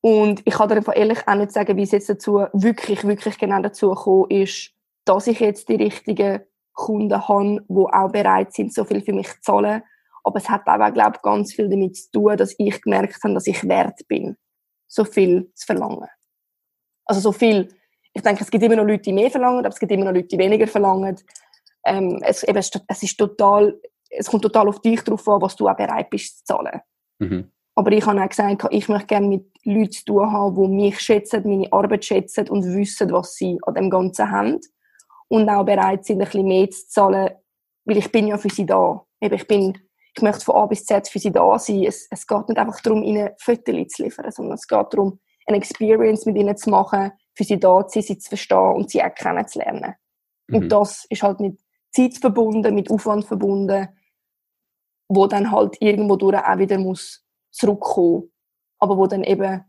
[0.01, 3.39] Und ich kann dir einfach ehrlich auch nicht sagen, wie es jetzt dazu wirklich, wirklich
[3.39, 4.73] genau dazu gekommen ist,
[5.05, 6.41] dass ich jetzt die richtigen
[6.73, 9.83] Kunden habe, die auch bereit sind, so viel für mich zu zahlen.
[10.25, 13.35] Aber es hat auch, glaube ich, ganz viel damit zu tun, dass ich gemerkt habe,
[13.35, 14.37] dass ich wert bin,
[14.87, 16.09] so viel zu verlangen.
[17.05, 17.69] Also so viel,
[18.13, 20.13] ich denke, es gibt immer noch Leute, die mehr verlangen, aber es gibt immer noch
[20.13, 21.17] Leute, die weniger verlangen.
[21.85, 23.81] Ähm, es, eben, es, ist total,
[24.13, 26.81] es kommt total auf dich drauf an, was du auch bereit bist zu zahlen.
[27.19, 27.51] Mhm.
[27.75, 31.01] Aber ich habe auch gesagt, ich möchte gerne mit Leuten zu tun haben, die mich
[31.01, 34.61] schätzen, meine Arbeit schätzen und wissen, was sie an dem Ganzen haben.
[35.29, 37.31] Und auch bereit sind, ein bisschen mehr zu zahlen,
[37.87, 39.03] weil ich bin ja für sie da.
[39.21, 39.79] Eben, ich, bin,
[40.15, 41.85] ich möchte von A bis Z für sie da sein.
[41.85, 45.57] Es, es geht nicht einfach darum, ihnen Fotos zu liefern, sondern es geht darum, eine
[45.57, 49.03] Experience mit ihnen zu machen, für sie da zu sein, sie zu verstehen und sie
[49.03, 49.95] auch kennenzulernen.
[50.49, 50.57] Mhm.
[50.57, 51.59] Und das ist halt mit
[51.91, 53.89] Zeit verbunden, mit Aufwand verbunden,
[55.09, 58.31] wo dann halt irgendwo durch auch wieder muss zurückkommen,
[58.79, 59.65] aber wo dann eben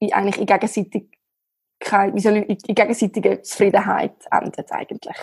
[0.00, 5.16] in, eigentlich in Gegenseitigkeit, wie soll ich, in gegenseitiger Zufriedenheit endet eigentlich.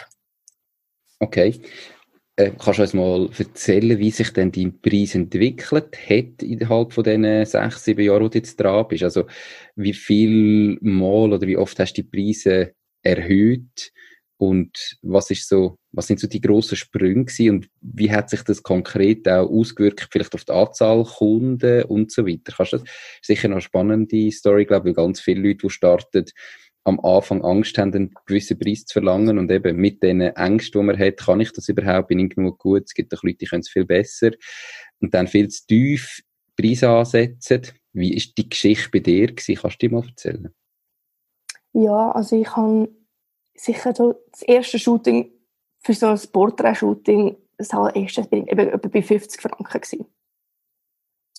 [1.19, 1.61] Okay.
[2.37, 7.03] Äh, kannst du uns mal erzählen, wie sich denn dein Preis entwickelt hat innerhalb von
[7.05, 9.03] diesen sechs, sieben Jahren, wo du jetzt dran bist?
[9.03, 9.25] Also,
[9.75, 13.93] wie viel Mal oder wie oft hast du die Preise erhöht?
[14.37, 17.55] Und was ist so, was sind so die grossen Sprünge gewesen?
[17.55, 22.25] und wie hat sich das konkret auch ausgewirkt, vielleicht auf die Anzahl Kunden und so
[22.27, 22.53] weiter?
[22.55, 22.89] Kannst du das?
[23.21, 26.25] Sicher noch eine spannende Story, glaube ich, weil ganz viele Leute, die starten,
[26.85, 30.85] am Anfang Angst haben, einen gewissen Preis zu verlangen und eben mit den Ängsten, die
[30.85, 33.45] man hat, kann ich das überhaupt, bin ich genug gut, es gibt auch Leute, die
[33.47, 34.31] können es viel besser
[34.99, 36.21] und dann viel zu tief
[36.55, 37.61] Preise ansetzen.
[37.91, 39.55] Wie ist die Geschichte bei dir gewesen?
[39.55, 40.53] Kannst du dir mal erzählen?
[41.73, 42.89] Ja, also ich habe
[43.55, 45.31] sicher das erste Shooting
[45.85, 50.05] für so ein Portrait-Shooting, das allererste, bin ich etwa bei 50 Franken gewesen.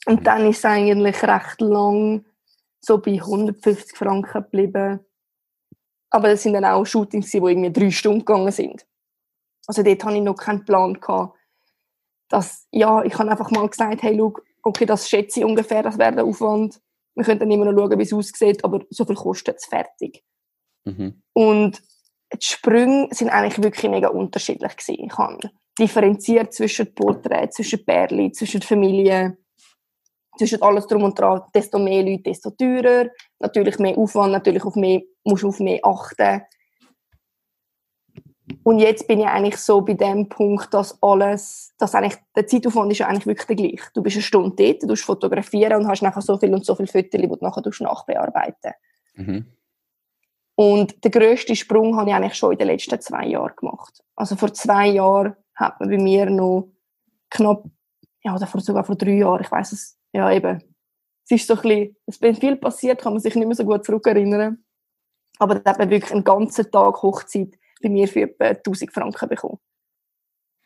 [0.06, 2.24] Und dann ist es eigentlich recht lang
[2.80, 5.00] so bei 150 Franken geblieben.
[6.10, 8.86] Aber das sind dann auch Shootings, die irgendwie drei Stunden gegangen sind.
[9.66, 11.36] Also dort hatte ich noch keinen Plan gehabt,
[12.28, 15.98] dass, ja, ich habe einfach mal gesagt, hey, schau, okay, das schätze ich ungefähr, das
[15.98, 16.80] wäre der Aufwand.
[17.16, 20.22] Wir können dann immer noch schauen, wie es aussieht, aber so viel kostet es fertig.
[20.84, 21.20] Mhm.
[21.32, 21.82] Und
[22.32, 25.04] die Sprünge sind eigentlich wirklich mega unterschiedlich gewesen.
[25.04, 29.36] Ich habe differenziert zwischen Porträts, zwischen Pärchen, zwischen Familien,
[30.36, 31.42] zwischen alles drum und dran.
[31.54, 33.10] Desto mehr Leute, desto teurer.
[33.38, 36.42] Natürlich mehr Aufwand, natürlich auf mehr, musst du auf mehr achten.
[38.62, 42.92] Und jetzt bin ich eigentlich so bei dem Punkt, dass alles, dass eigentlich, der Zeitaufwand
[42.92, 43.90] ist ja eigentlich wirklich der gleiche.
[43.92, 46.88] Du bist eine Stunde dort, du fotografieren und hast nachher so viel und so viele
[46.88, 48.72] Fotos, die du nachher nachbearbeiten
[49.14, 49.55] mhm.
[50.56, 54.02] Und den grössten Sprung habe ich eigentlich schon in den letzten zwei Jahren gemacht.
[54.16, 56.72] Also vor zwei Jahren hat man bei mir noch
[57.30, 57.64] knapp,
[58.22, 60.62] ja, oder sogar vor drei Jahren, ich weiß es, ja eben.
[61.24, 63.64] Es ist so ein bisschen, es ist viel passiert, kann man sich nicht mehr so
[63.64, 64.64] gut zurückerinnern.
[65.38, 69.28] Aber da hat man wirklich einen ganzen Tag Hochzeit bei mir für etwa 1000 Franken
[69.28, 69.58] bekommen.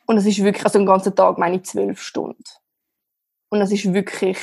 [0.07, 2.45] Und das ist wirklich, also einen ganzen Tag meine ich zwölf Stunden.
[3.49, 4.39] Und das ist wirklich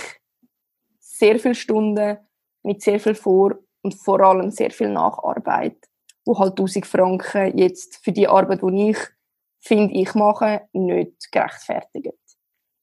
[0.99, 2.17] sehr viele Stunden
[2.63, 5.77] mit sehr viel Vor- und vor allem sehr viel Nacharbeit,
[6.25, 8.97] wo halt 1000 Franken jetzt für die Arbeit, die ich
[9.59, 12.13] finde, ich mache, nicht gerechtfertigt.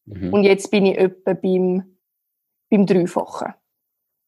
[0.07, 0.33] Mhm.
[0.33, 1.99] Und jetzt bin ich etwa beim,
[2.71, 3.55] beim Dreifachen.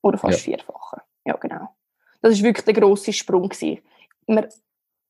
[0.02, 0.56] Oder fast ja.
[0.56, 1.00] Vierfachen.
[1.24, 1.68] Ja, genau.
[2.22, 3.82] Das ist wirklich der grosse Sprung gewesen.
[4.26, 4.46] Man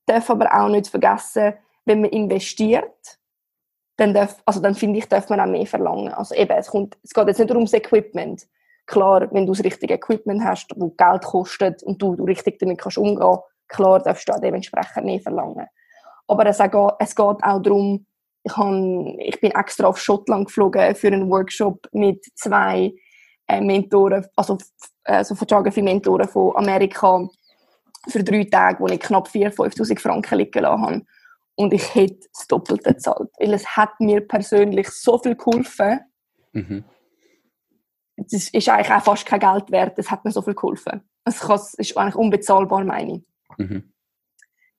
[0.06, 3.18] darf aber auch nicht vergessen, wenn man investiert,
[3.96, 6.12] dann darf, also dann finde ich, darf man auch mehr verlangen.
[6.12, 8.46] Also eben, es, kommt, es geht jetzt nicht nur ums Equipment.
[8.86, 12.78] Klar, wenn du das richtige Equipment hast, das Geld kostet und du, du richtig damit
[12.78, 15.66] kannst umgehen, klar darfst du auch dementsprechend mehr verlangen.
[16.28, 18.06] Aber es, geht, es geht auch darum,
[18.42, 22.94] ich, han, ich bin extra auf Schottland geflogen für einen Workshop mit zwei
[23.48, 24.58] äh, Mentoren, also,
[25.04, 27.28] also Photography-Mentoren von Amerika,
[28.08, 31.02] für drei Tage, wo ich knapp 4'000, 5'000 Franken liegen lassen habe.
[31.56, 33.30] Und ich hätte das Doppelte gezahlt.
[33.38, 36.00] Weil es hat mir persönlich so viel geholfen.
[36.52, 36.84] Mhm.
[38.30, 39.98] Es ist eigentlich auch fast kein Geld wert.
[39.98, 41.02] Es hat mir so viel geholfen.
[41.24, 41.42] Es
[41.78, 43.22] ist eigentlich unbezahlbar, meine ich.
[43.58, 43.92] Mhm.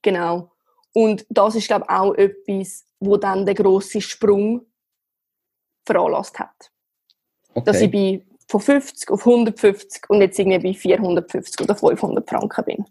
[0.02, 0.52] Genau.
[0.92, 4.66] Und das ist, glaube ich, auch etwas, wo dann der grosse Sprung
[5.84, 6.70] veranlasst hat.
[7.54, 7.64] Okay.
[7.64, 12.64] Dass ich bei von 50 auf 150 und jetzt irgendwie bei 450 oder 500 Franken
[12.64, 12.84] bin.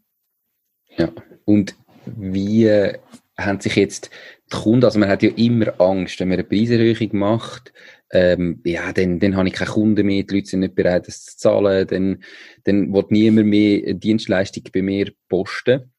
[0.97, 1.11] Ja,
[1.45, 2.99] und wie äh,
[3.37, 4.09] haben sich jetzt
[4.51, 7.73] die Kunden, also man hat ja immer Angst, wenn man eine Preiserhöhung macht,
[8.11, 11.25] ähm, ja, dann, dann habe ich keine Kunden mehr, die Leute sind nicht bereit, das
[11.25, 12.23] zu zahlen, dann,
[12.63, 15.91] dann wird niemand mehr eine Dienstleistung bei mir posten.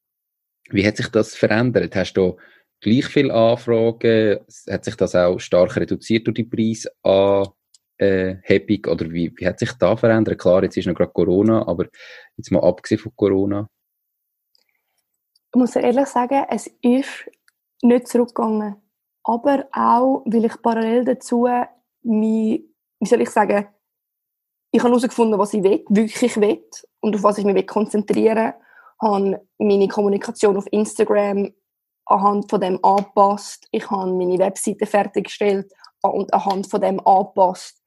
[0.69, 1.95] Wie hat sich das verändert?
[1.95, 2.37] Hast du
[2.79, 4.39] gleich viele Anfragen?
[4.69, 7.53] Hat sich das auch stark reduziert durch die Preisanhebung?
[7.99, 10.39] Oder wie, wie hat sich das verändert?
[10.39, 11.87] Klar, jetzt ist noch gerade Corona, aber
[12.37, 13.67] jetzt mal abgesehen von Corona
[15.51, 17.29] ich muss ehrlich sagen, es ist
[17.81, 18.75] nicht zurückgegangen.
[19.23, 21.47] Aber auch, weil ich parallel dazu
[22.03, 22.63] mich,
[22.99, 23.67] wie soll ich sagen,
[24.71, 26.63] ich habe herausgefunden, was ich will, wirklich will
[26.99, 28.53] und auf was ich mich konzentrieren will,
[29.01, 31.53] habe meine Kommunikation auf Instagram
[32.05, 33.67] anhand von dem angepasst.
[33.71, 37.81] Ich habe meine Webseite fertiggestellt und anhand von dem angepasst.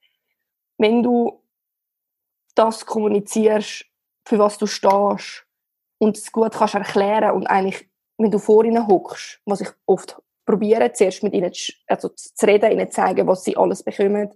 [0.77, 1.43] Wenn du
[2.55, 3.85] das kommunizierst,
[4.25, 5.45] für was du stehst,
[6.03, 10.21] und es gut kannst erklären und eigentlich, wenn du vor ihnen hockst, was ich oft
[10.45, 14.29] probiere, zuerst mit ihnen zu, also zu reden, ihnen zu zeigen, was sie alles bekommen,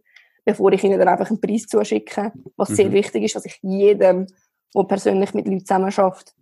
[0.46, 2.76] bevor ich ihnen dann einfach einen Preis zuschicke, was mhm.
[2.76, 4.28] sehr wichtig ist, was ich jedem,
[4.76, 6.34] der persönlich mit Leuten zusammenarbeitet,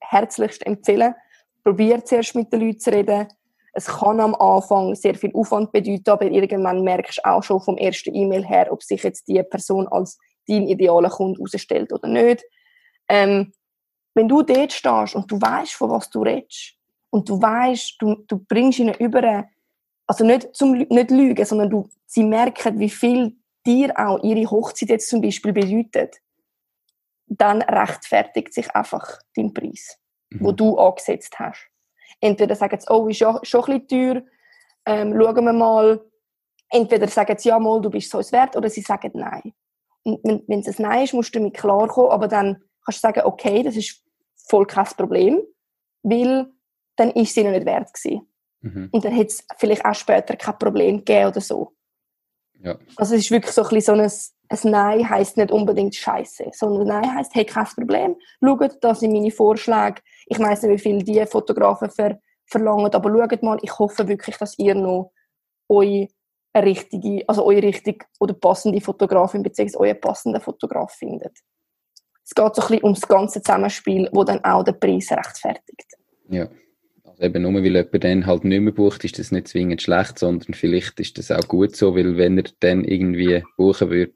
[0.00, 1.14] herzlichst empfehle.
[1.62, 3.28] Probier zuerst mit den Leuten zu reden.
[3.72, 7.76] Es kann am Anfang sehr viel Aufwand bedeuten, aber irgendwann merkst du auch schon vom
[7.76, 12.44] ersten E-Mail her, ob sich jetzt die Person als dein idealer Kunde herausstellt oder nicht.
[13.08, 13.52] Ähm,
[14.14, 16.76] wenn du dort stehst und du weißt, von was du redest,
[17.14, 19.46] und du weißt, du, du bringst ihnen über,
[20.04, 24.88] also nicht zum nicht lügen, sondern du, sie merken, wie viel dir auch ihre Hochzeit
[24.88, 26.16] jetzt zum Beispiel bedeutet,
[27.28, 29.96] dann rechtfertigt sich einfach dein Preis,
[30.30, 30.44] mhm.
[30.44, 31.70] wo du angesetzt hast.
[32.18, 34.22] Entweder sagen sie, oh, ist ja schon ein bisschen teuer,
[34.86, 36.04] ähm, schauen wir mal.
[36.68, 39.52] Entweder sagen sie, ja, mal, du bist so es wert, oder sie sagen nein.
[40.02, 43.06] Und wenn, wenn es ein Nein ist, musst du damit klarkommen, aber dann kannst du
[43.06, 44.02] sagen, okay, das ist
[44.48, 45.40] voll kein Problem,
[46.02, 46.52] weil
[46.96, 48.26] dann ist sie noch nicht wert gewesen.
[48.60, 48.88] Mhm.
[48.92, 51.72] Und dann hätte es vielleicht auch später kein Problem gegeben oder so.
[52.60, 52.78] Ja.
[52.96, 54.02] Also es ist wirklich so ein bisschen so
[54.48, 58.94] ein, ein Nein heisst nicht unbedingt Scheiße, sondern Nein heisst, hey, kein Problem, schaut, da
[58.94, 63.58] sind meine Vorschläge, ich weiss nicht, wie viel die Fotografen ver verlangen, aber schaut mal,
[63.62, 65.12] ich hoffe wirklich, dass ihr noch
[65.68, 66.08] eure
[66.54, 69.76] richtige, also eure richtig oder passende Fotografin bzw.
[69.78, 71.38] euren passenden Fotograf findet.
[72.22, 75.96] Es geht so ein bisschen ums ganze Zusammenspiel, wo dann auch den Preis rechtfertigt.
[76.28, 76.48] Ja.
[77.14, 80.18] Also eben nur weil jemand dann halt nicht mehr bucht, ist das nicht zwingend schlecht,
[80.18, 84.14] sondern vielleicht ist das auch gut so, weil wenn er dann irgendwie buchen würde,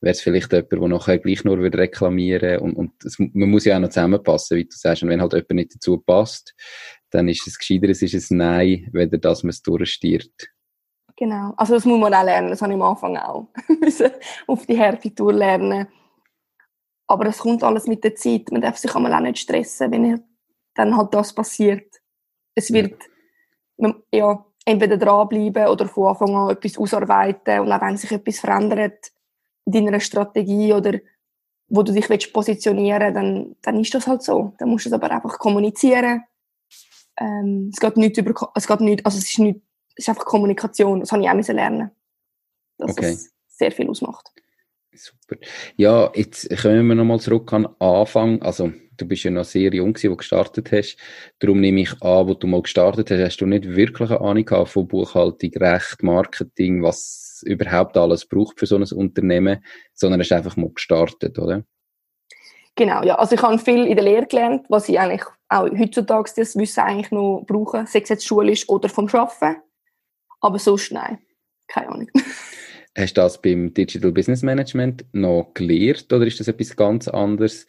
[0.00, 3.64] wäre es vielleicht jemand, der nachher gleich nur würde reklamieren und, und das, man muss
[3.64, 6.54] ja auch noch zusammenpassen, wie du sagst, und wenn halt jemand nicht dazu passt,
[7.10, 10.32] dann ist es gescheiter, es ist ein Nein, weder dass man es durchstiert.
[11.16, 13.48] Genau, also das muss man auch lernen, das habe ich am Anfang auch
[14.46, 15.86] auf die harte Tour lernen.
[17.06, 20.24] Aber es kommt alles mit der Zeit, man darf sich auch nicht stressen, wenn
[20.74, 21.99] dann halt das passiert.
[22.60, 22.94] Es wird
[24.12, 29.12] ja, entweder dranbleiben oder von Anfang an etwas ausarbeiten und auch wenn sich etwas verändert
[29.64, 30.98] in deiner Strategie oder
[31.68, 34.54] wo du dich willst positionieren dann, dann ist das halt so.
[34.58, 36.24] Dann musst du es aber einfach kommunizieren.
[37.18, 39.60] Ähm, es geht nicht über, es geht nicht, also es ist nicht
[39.96, 41.00] es ist einfach Kommunikation.
[41.00, 41.90] Das habe ich auch lernen
[42.80, 43.10] dass okay.
[43.10, 44.32] es sehr viel ausmacht.
[45.00, 45.40] Super.
[45.76, 48.42] Ja, jetzt kommen wir nochmal zurück an Anfang.
[48.42, 50.98] Also, du bist ja noch sehr jung, wo du gestartet hast.
[51.38, 54.44] Darum nehme ich an, wo du mal gestartet hast, hast du nicht wirklich eine Ahnung
[54.44, 60.32] gehabt von Buchhaltung, Recht, Marketing, was überhaupt alles braucht für so ein Unternehmen, sondern hast
[60.32, 61.64] einfach mal gestartet, oder?
[62.76, 63.14] Genau, ja.
[63.14, 66.80] Also ich habe viel in der Lehre gelernt, was ich eigentlich auch heutzutage das Wissen
[66.80, 69.62] eigentlich noch brauche, sei es jetzt schulisch oder vom Arbeiten.
[70.42, 71.20] Aber sonst nein,
[71.68, 72.10] keine Ahnung.
[72.96, 77.66] Hast du das beim Digital Business Management noch gelernt oder ist das etwas ganz anderes?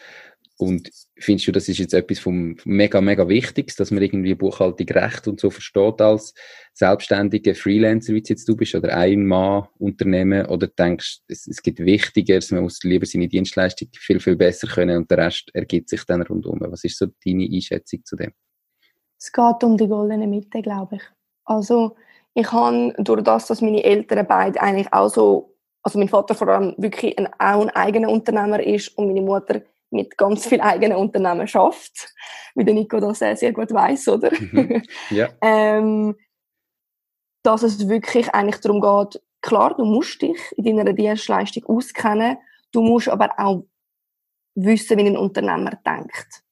[0.57, 4.87] Und findest du, das ist jetzt etwas vom mega, mega Wichtiges, dass man irgendwie Buchhaltung
[4.89, 6.35] recht und so versteht als
[6.73, 12.63] selbstständiger Freelancer, wie jetzt du bist, oder Ein-Mann-Unternehmen, oder denkst, es, es gibt Wichtigeres, man
[12.63, 16.59] muss lieber seine Dienstleistung viel, viel besser können und der Rest ergibt sich dann rundum.
[16.61, 18.31] Was ist so deine Einschätzung zu dem?
[19.17, 21.03] Es geht um die goldene Mitte, glaube ich.
[21.43, 21.95] Also,
[22.33, 26.47] ich habe durch das, dass meine Eltern beide eigentlich auch so, also mein Vater vor
[26.47, 30.97] allem wirklich ein, auch ein eigener Unternehmer ist und meine Mutter mit ganz viel eigenen
[30.97, 32.13] Unternehmen schafft,
[32.55, 34.31] wie der Nico das sehr, sehr gut weiß, oder?
[34.31, 34.83] Mhm.
[35.09, 35.29] Ja.
[35.41, 36.15] ähm,
[37.43, 42.37] dass es wirklich eigentlich darum geht, klar, du musst dich in deiner Dienstleistung auskennen,
[42.71, 43.65] du musst aber auch
[44.55, 46.43] wissen, wie ein Unternehmer denkt.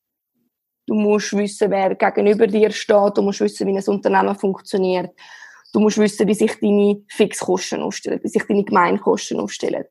[0.87, 5.13] Du musst wissen, wer gegenüber dir steht, du musst wissen, wie ein Unternehmen funktioniert.
[5.73, 9.85] Du musst wissen, wie sich deine Fixkosten aufstellen, wie sich deine Gemeinkosten aufstellen.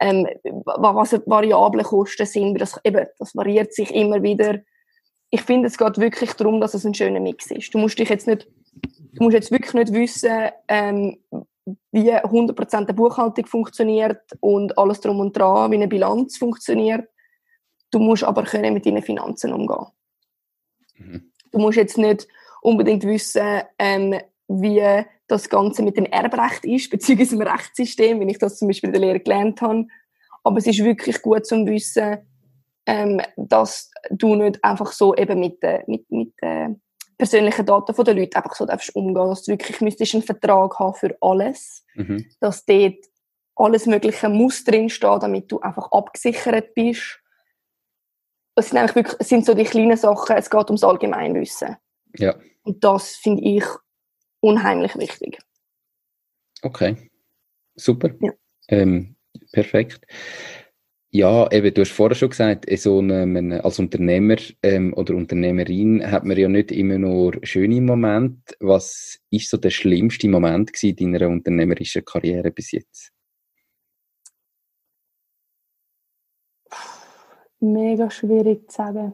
[0.00, 0.26] Ähm,
[0.64, 4.60] was variable Kosten sind, das, eben, das variiert sich immer wieder.
[5.30, 7.72] Ich finde, es geht wirklich darum, dass es ein schöner Mix ist.
[7.72, 8.48] Du musst dich jetzt nicht,
[9.14, 11.18] du musst jetzt wirklich nicht wissen, ähm,
[11.92, 17.08] wie 100% der Buchhaltung funktioniert und alles drum und dran, wie eine Bilanz funktioniert.
[17.90, 19.86] Du musst aber können mit deinen Finanzen umgehen.
[20.96, 21.32] Mhm.
[21.52, 22.26] Du musst jetzt nicht
[22.60, 28.38] unbedingt wissen, ähm, wie das Ganze mit dem Erbrecht ist, beziehungsweise dem Rechtssystem, wie ich
[28.38, 29.86] das zum Beispiel in der Lehre gelernt habe.
[30.42, 32.18] Aber es ist wirklich gut zu wissen,
[32.86, 36.68] ähm, dass du nicht einfach so eben mit, mit, mit äh,
[37.16, 40.94] persönlichen Daten der Leute einfach so darfst umgehen, dass du wirklich müsstest einen Vertrag haben
[40.94, 42.26] für alles, mhm.
[42.40, 42.98] dass dort
[43.56, 47.20] alles Mögliche muss drinstehen, damit du einfach abgesichert bist.
[48.56, 51.76] Das sind eigentlich wirklich, sind so die kleinen Sachen, es geht ums Allgemeinwissen.
[52.16, 52.34] Ja.
[52.62, 53.64] Und das finde ich
[54.44, 55.38] unheimlich wichtig.
[56.62, 57.10] Okay,
[57.76, 58.10] super.
[58.20, 58.32] Ja.
[58.68, 59.16] Ähm,
[59.52, 60.06] perfekt.
[61.10, 66.24] Ja, eben, du hast vorher schon gesagt, so einem, als Unternehmer ähm, oder Unternehmerin hat
[66.24, 68.54] man ja nicht immer nur schöne Momente.
[68.58, 73.12] Was ist so der schlimmste Moment in deiner unternehmerischen Karriere bis jetzt?
[77.60, 79.12] Mega schwierig zu sagen.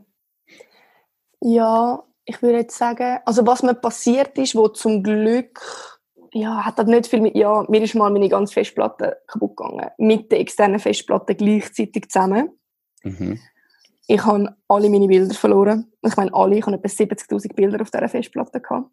[1.42, 5.60] Ja, ich würde jetzt sagen, also was mir passiert ist, wo zum Glück,
[6.32, 9.90] ja, hat das nicht viel mit, ja, mir ist mal meine ganze Festplatte kaputt gegangen.
[9.98, 12.50] Mit der externen Festplatte gleichzeitig zusammen.
[13.02, 13.40] Mhm.
[14.06, 15.92] Ich habe alle meine Bilder verloren.
[16.02, 18.90] Ich meine, alle, ich habe etwa 70.000 Bilder auf dieser Festplatte gehabt.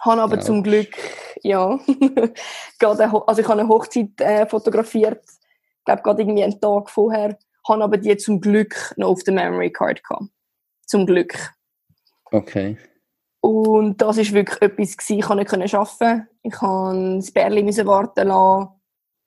[0.00, 0.42] Habe aber ja.
[0.42, 0.96] zum Glück,
[1.42, 1.78] ja,
[2.78, 7.36] gerade, also ich habe eine Hochzeit äh, fotografiert, ich glaube gerade irgendwie einen Tag vorher,
[7.68, 10.26] habe aber die zum Glück noch auf der Memory Card gehabt.
[10.86, 11.52] Zum Glück.
[12.32, 12.78] Okay.
[13.40, 15.18] Und das war wirklich etwas, gewesen.
[15.18, 16.28] ich konnte nicht arbeiten.
[16.42, 18.68] Ich musste das Bärli warten lassen.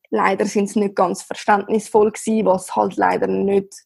[0.10, 3.86] Leider sind sie nicht ganz verständnisvoll gewesen, was halt leider nicht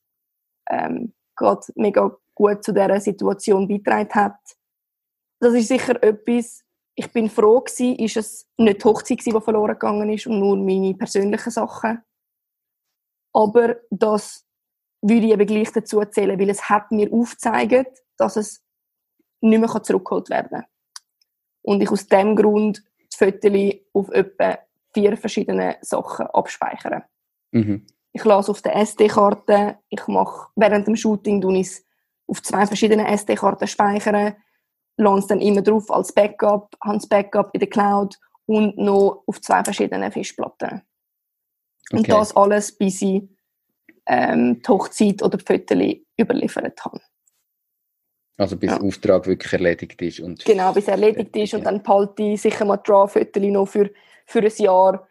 [0.70, 4.40] ähm, gerade mega gut zu dieser Situation beigetragen hat.
[5.42, 6.64] Das ist sicher etwas,
[6.96, 10.58] ich bin froh gewesen, ist es nicht die Hochzeit die verloren gegangen ist und nur
[10.58, 12.04] meine persönlichen Sachen.
[13.34, 14.46] Aber das
[15.02, 18.64] würde ich eben gleich dazu erzählen, weil es hat mir aufgezeigt, dass es
[19.42, 20.66] nicht mehr zurückgeholt werden kann.
[21.62, 22.84] Und ich aus dem Grund
[23.14, 24.60] die Fotos auf etwa
[24.94, 27.04] vier verschiedene Sachen abspeichern.
[27.52, 27.86] Mhm.
[28.12, 31.70] Ich lasse auf der SD-Karte, ich mache während dem Shooting ich
[32.28, 34.36] auf zwei verschiedenen SD-Karten speichern,
[34.98, 39.24] lasse es dann immer drauf als Backup, habe das Backup in der Cloud und noch
[39.26, 40.82] auf zwei verschiedenen Fischplatten.
[41.92, 41.98] Okay.
[41.98, 43.30] Und das alles, bis ich
[44.06, 45.78] ähm, die Hochzeit oder die Fotos
[46.20, 47.02] überliefert habe.
[48.40, 48.78] Also bis ja.
[48.78, 50.22] der Auftrag wirklich erledigt ist.
[50.22, 53.92] Und genau, bis er erledigt ist und dann behalte ich sicher mal Draw-Fotos noch für,
[54.26, 55.08] für ein Jahr.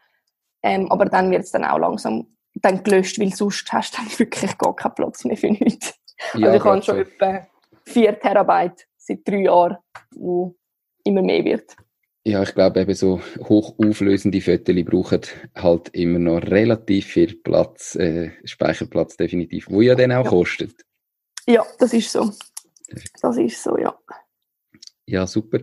[0.62, 4.18] Ähm, aber dann wird es dann auch langsam dann gelöscht, weil sonst hast du dann
[4.18, 5.94] wirklich gar keinen Platz mehr für nichts.
[6.34, 7.00] Ja, also ich habe schon so.
[7.02, 7.46] etwa
[7.84, 9.76] 4 Terabyte seit drei Jahren,
[10.16, 10.56] wo
[11.04, 11.76] immer mehr wird.
[12.24, 15.20] Ja, ich glaube eben so hochauflösende Fotos brauchen
[15.54, 20.30] halt immer noch relativ viel Platz, äh, Speicherplatz definitiv, wo ja dann auch ja.
[20.30, 20.74] kostet.
[21.46, 22.30] Ja, das ist so.
[23.20, 23.96] Das ist so, ja.
[25.06, 25.60] Ja, super.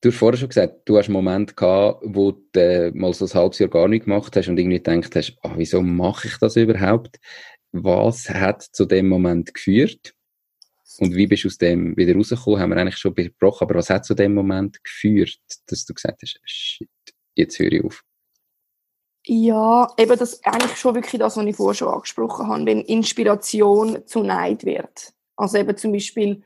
[0.00, 3.24] Du hast vorher schon gesagt, du hast einen Moment gehabt, wo du äh, mal so
[3.24, 6.36] ein halbes Jahr gar nichts gemacht hast und irgendwie gedacht hast, oh, wieso mache ich
[6.38, 7.18] das überhaupt?
[7.72, 10.14] Was hat zu dem Moment geführt?
[10.98, 12.60] Und wie bist du aus dem wieder rausgekommen?
[12.60, 16.22] Haben wir eigentlich schon besprochen, aber was hat zu dem Moment geführt, dass du gesagt
[16.22, 16.88] hast, shit,
[17.34, 18.02] jetzt höre ich auf?
[19.24, 24.06] Ja, eben das eigentlich schon wirklich das, was ich vorher schon angesprochen habe, wenn Inspiration
[24.06, 25.12] zu Neid wird.
[25.36, 26.42] Also eben zum Beispiel,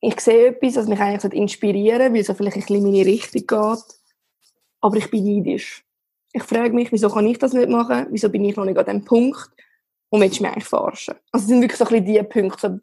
[0.00, 3.46] ich sehe etwas, das mich eigentlich inspirieren weil es vielleicht ein bisschen in meine Richtung
[3.46, 3.84] geht,
[4.80, 5.84] aber ich bin neidisch.
[6.32, 8.06] Ich frage mich, wieso kann ich das nicht machen?
[8.10, 9.50] Wieso bin ich noch nicht an dem Punkt?
[10.10, 11.14] Und willst du mich eigentlich verarschen?
[11.32, 12.80] Also es sind wirklich so ein bisschen die Punkte, so,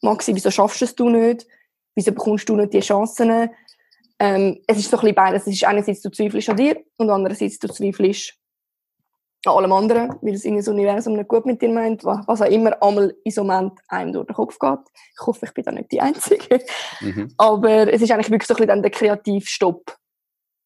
[0.00, 1.46] Maxi, wieso schaffst du es nicht?
[1.94, 3.50] Wieso bekommst du nicht die Chancen?
[4.18, 5.42] Ähm, es ist so ein bisschen beides.
[5.42, 8.34] Es ist einerseits, du zweifelst an dir und andererseits, du zweifelst
[9.46, 12.82] an allem anderen, weil das, das Universum nicht gut mit dir meint, was auch immer
[12.82, 14.80] einmal in so einem Moment einem durch den Kopf geht.
[15.14, 16.60] Ich hoffe, ich bin da nicht die Einzige.
[17.00, 17.32] Mhm.
[17.36, 19.96] Aber es ist eigentlich wirklich so ein bisschen dann der Kreativstopp,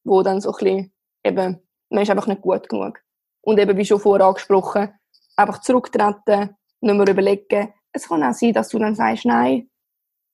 [0.04, 0.92] wo dann so ein bisschen
[1.24, 1.58] eben,
[1.90, 3.00] man ist einfach nicht gut genug.
[3.42, 4.92] Und eben, wie schon vorher angesprochen,
[5.36, 7.74] einfach zurücktreten, nicht mehr überlegen.
[7.92, 9.68] Es kann auch sein, dass du dann sagst, nein,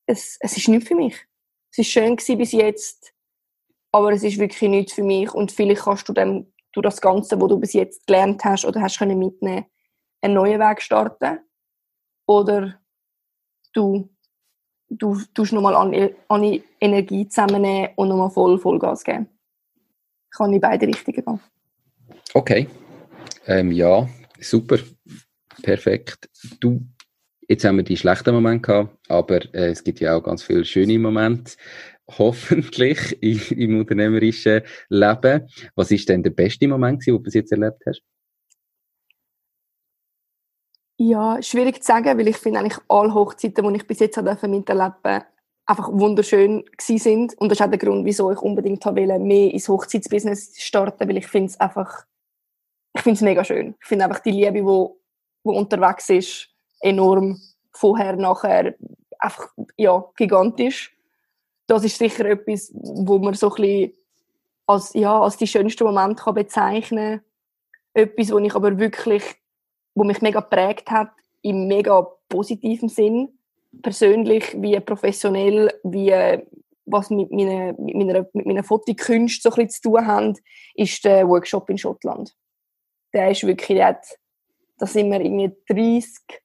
[0.06, 1.16] es, es ist nicht für mich.
[1.72, 3.12] Es ist schön gewesen bis jetzt,
[3.92, 6.52] aber es ist wirklich nichts für mich und vielleicht kannst du dann
[6.82, 9.66] durch das Ganze, was du bis jetzt gelernt hast oder hast können mitnehmen,
[10.20, 11.40] einen neuen Weg starten.
[12.26, 12.80] Oder
[13.72, 14.10] du,
[14.88, 19.28] du tust nochmal an, an Energie zusammennehmen und nochmal voll Vollgas geben.
[20.30, 21.40] Kann in beide Richtungen gehen.
[22.34, 22.68] Okay.
[23.46, 24.08] Ähm, ja,
[24.40, 24.78] super.
[25.62, 26.28] Perfekt.
[26.60, 26.82] Du,
[27.48, 30.64] jetzt haben wir die schlechten Momente gehabt, aber äh, es gibt ja auch ganz viele
[30.64, 31.52] schöne Momente
[32.16, 35.48] hoffentlich im unternehmerischen Leben.
[35.74, 38.02] Was ist denn der beste Moment, den du bis jetzt erlebt hast?
[40.96, 44.64] Ja, schwierig zu sagen, weil ich finde eigentlich alle Hochzeiten, die ich bis jetzt miterleben
[44.64, 45.26] durfte,
[45.64, 47.38] einfach wunderschön sind.
[47.38, 51.18] Und das ist auch der Grund, wieso ich unbedingt wollte, mehr ins Hochzeitsbusiness starten, weil
[51.18, 52.04] ich finde es einfach,
[52.94, 53.76] ich finde es mega schön.
[53.80, 54.98] Ich finde einfach die Liebe, die wo,
[55.44, 56.48] wo unterwegs ist,
[56.80, 57.38] enorm.
[57.70, 58.74] Vorher, nachher,
[59.20, 60.97] einfach, ja, gigantisch
[61.68, 63.92] das ist sicher etwas, wo man so ein
[64.66, 67.20] als, ja, als die schönsten Momente kann bezeichnen
[67.94, 68.04] kann.
[68.04, 69.22] Etwas, wo ich aber wirklich,
[69.94, 71.10] wo mich mega prägt hat,
[71.42, 73.38] im mega positiven Sinn.
[73.82, 76.42] Persönlich, wie professionell, wie
[76.86, 80.38] was mit meiner, mit meiner, mit meiner Fotokünste so zu tun hat,
[80.74, 82.34] ist der Workshop in Schottland.
[83.12, 84.06] Der ist wirklich, der hat,
[84.78, 86.42] da sind wir irgendwie 30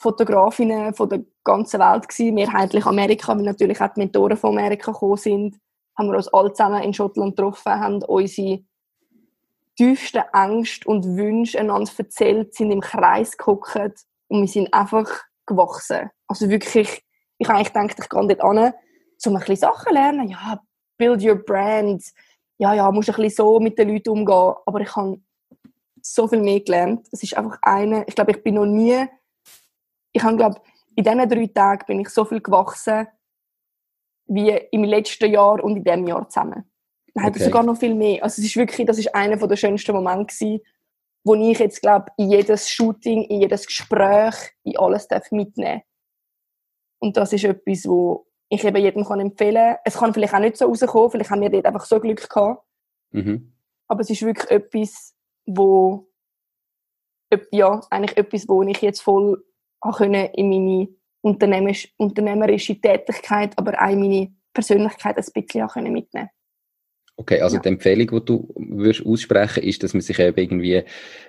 [0.00, 4.92] Fotografinnen von der ganzen Welt gewesen, mehrheitlich Amerika, weil natürlich auch die Mentoren von Amerika
[4.92, 5.60] gekommen sind,
[5.96, 8.60] haben wir uns alle zusammen in Schottland getroffen, haben unsere
[9.76, 13.76] tiefsten Ängste und Wünsche einander erzählt, sind im Kreis geguckt
[14.28, 15.06] und wir sind einfach
[15.44, 16.10] gewachsen.
[16.26, 17.04] Also wirklich,
[17.36, 18.72] ich habe eigentlich gedacht, ich gehe dort an,
[19.26, 20.60] um ein bisschen Sachen lernen, ja,
[20.96, 22.02] build your brand,
[22.56, 25.20] ja, ja, musst ein bisschen so mit den Leuten umgehen, aber ich habe
[26.00, 27.06] so viel mehr gelernt.
[27.12, 29.06] Es ist einfach eine, ich glaube, ich bin noch nie
[30.12, 30.60] ich habe, glaube
[30.96, 33.06] in diesen drei Tagen bin ich so viel gewachsen
[34.26, 36.70] wie im letzten Jahr und in diesem Jahr zusammen.
[37.14, 37.42] Dann okay.
[37.42, 38.22] sogar noch viel mehr.
[38.22, 40.60] Also es ist wirklich, das ist einer der schönsten Momente gewesen,
[41.24, 45.82] wo ich jetzt, glaube in jedes Shooting, in jedes Gespräch, in alles darf mitnehmen
[46.98, 49.78] Und das ist etwas, wo ich eben jedem kann empfehlen kann.
[49.84, 52.64] Es kann vielleicht auch nicht so rauskommen, vielleicht haben wir dort einfach so Glück gehabt.
[53.10, 53.52] Mhm.
[53.88, 55.14] Aber es ist wirklich etwas,
[55.46, 56.08] wo
[57.52, 59.44] ja, eigentlich etwas, wo ich jetzt voll
[59.80, 60.88] auch können in meine
[61.22, 66.30] unternehmerische Tätigkeit, aber auch in meine Persönlichkeit ein bisschen auch können mitnehmen
[67.20, 67.62] Okay, also ja.
[67.62, 70.84] die Empfehlung, die du würdest aussprechen ist, dass man sich eben irgendwie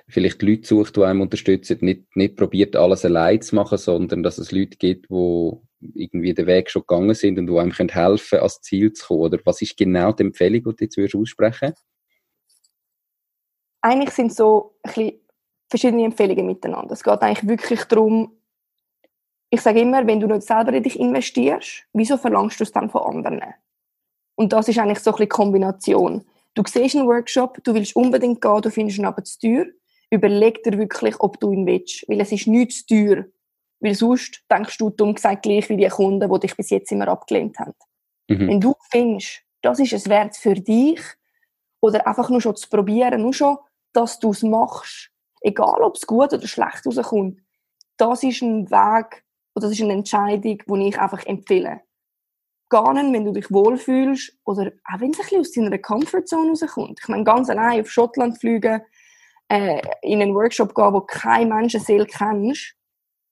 [0.08, 4.38] vielleicht Leute sucht, die einem unterstützen, nicht, nicht probiert, alles allein zu machen, sondern dass
[4.38, 5.52] es Leute gibt, die,
[5.94, 9.20] irgendwie den Weg schon gegangen sind und die einem können helfen ans Ziel zu kommen?
[9.20, 11.74] Oder was ist genau die Empfehlung, die du jetzt würdest aussprechen
[13.82, 15.22] Eigentlich sind so ein bisschen
[15.70, 16.94] verschiedene Empfehlungen miteinander.
[16.94, 18.38] Es geht eigentlich wirklich darum,
[19.52, 22.90] ich sage immer, wenn du nicht selber in dich investierst, wieso verlangst du es dann
[22.90, 23.44] von anderen?
[24.36, 26.26] Und das ist eigentlich so ein bisschen Kombination.
[26.54, 29.66] Du siehst einen Workshop, du willst unbedingt gehen, du findest ihn aber zu teuer.
[30.10, 32.08] Überleg dir wirklich, ob du ihn willst.
[32.08, 33.26] Weil es ist nicht zu teuer.
[33.82, 37.10] Weil sonst denkst du dumm gesagt gleich wie die Kunden, die dich bis jetzt immer
[37.10, 37.74] abgelehnt haben.
[38.30, 38.48] Mhm.
[38.48, 41.02] Wenn du findest, das ist es wert für dich,
[41.82, 43.58] oder einfach nur schon zu probieren, nur schon,
[43.92, 47.42] dass du es machst, egal ob es gut oder schlecht rauskommt,
[47.98, 49.24] das ist ein Weg,
[49.56, 51.82] oder das ist eine Entscheidung, die ich einfach empfehle.
[52.72, 57.00] Nicht, wenn du dich wohlfühlst oder auch wenn es ein bisschen aus deiner Comfortzone rauskommt.
[57.02, 58.82] Ich meine, ganz allein auf Schottland fliegen,
[59.50, 62.74] äh, in einen Workshop gehen, wo kein Menschenseele kennst,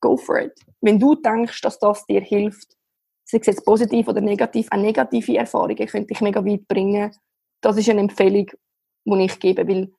[0.02, 0.60] go for it.
[0.82, 2.76] Wenn du denkst, dass das dir hilft,
[3.24, 7.16] sei es jetzt positiv oder negativ, auch negative Erfahrungen könnte dich mega weit bringen.
[7.62, 8.48] Das ist eine Empfehlung,
[9.06, 9.94] die ich gebe, weil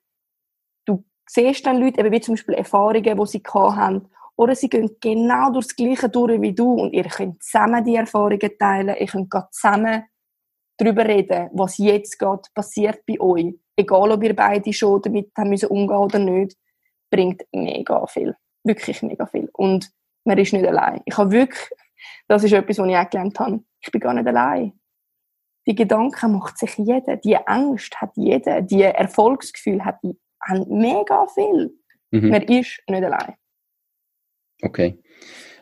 [0.85, 4.09] du siehst dann Leute, eben wie zum Beispiel Erfahrungen, die sie haben,
[4.41, 8.51] oder sie gehen genau durchs Gleiche durch wie du und ihr könnt zusammen die Erfahrungen
[8.59, 10.05] teilen, ihr könnt zusammen
[10.79, 13.55] darüber reden, was jetzt gerade passiert bei euch.
[13.77, 16.57] Egal, ob ihr beide schon damit haben müssen umgehen oder nicht,
[17.11, 18.35] bringt mega viel.
[18.65, 19.51] Wirklich mega viel.
[19.53, 19.91] Und
[20.25, 21.03] man ist nicht allein.
[21.05, 21.69] Ich habe wirklich,
[22.27, 23.61] das ist etwas, was ich auch gelernt habe.
[23.83, 24.73] Ich bin gar nicht allein.
[25.67, 27.19] Die Gedanken macht sich jeder.
[27.19, 28.63] Die Angst hat jeder.
[28.63, 30.01] Die Erfolgsgefühl hat
[30.49, 31.79] haben mega viel.
[32.11, 32.31] Mhm.
[32.31, 33.35] Man ist nicht allein.
[34.63, 34.99] Okay.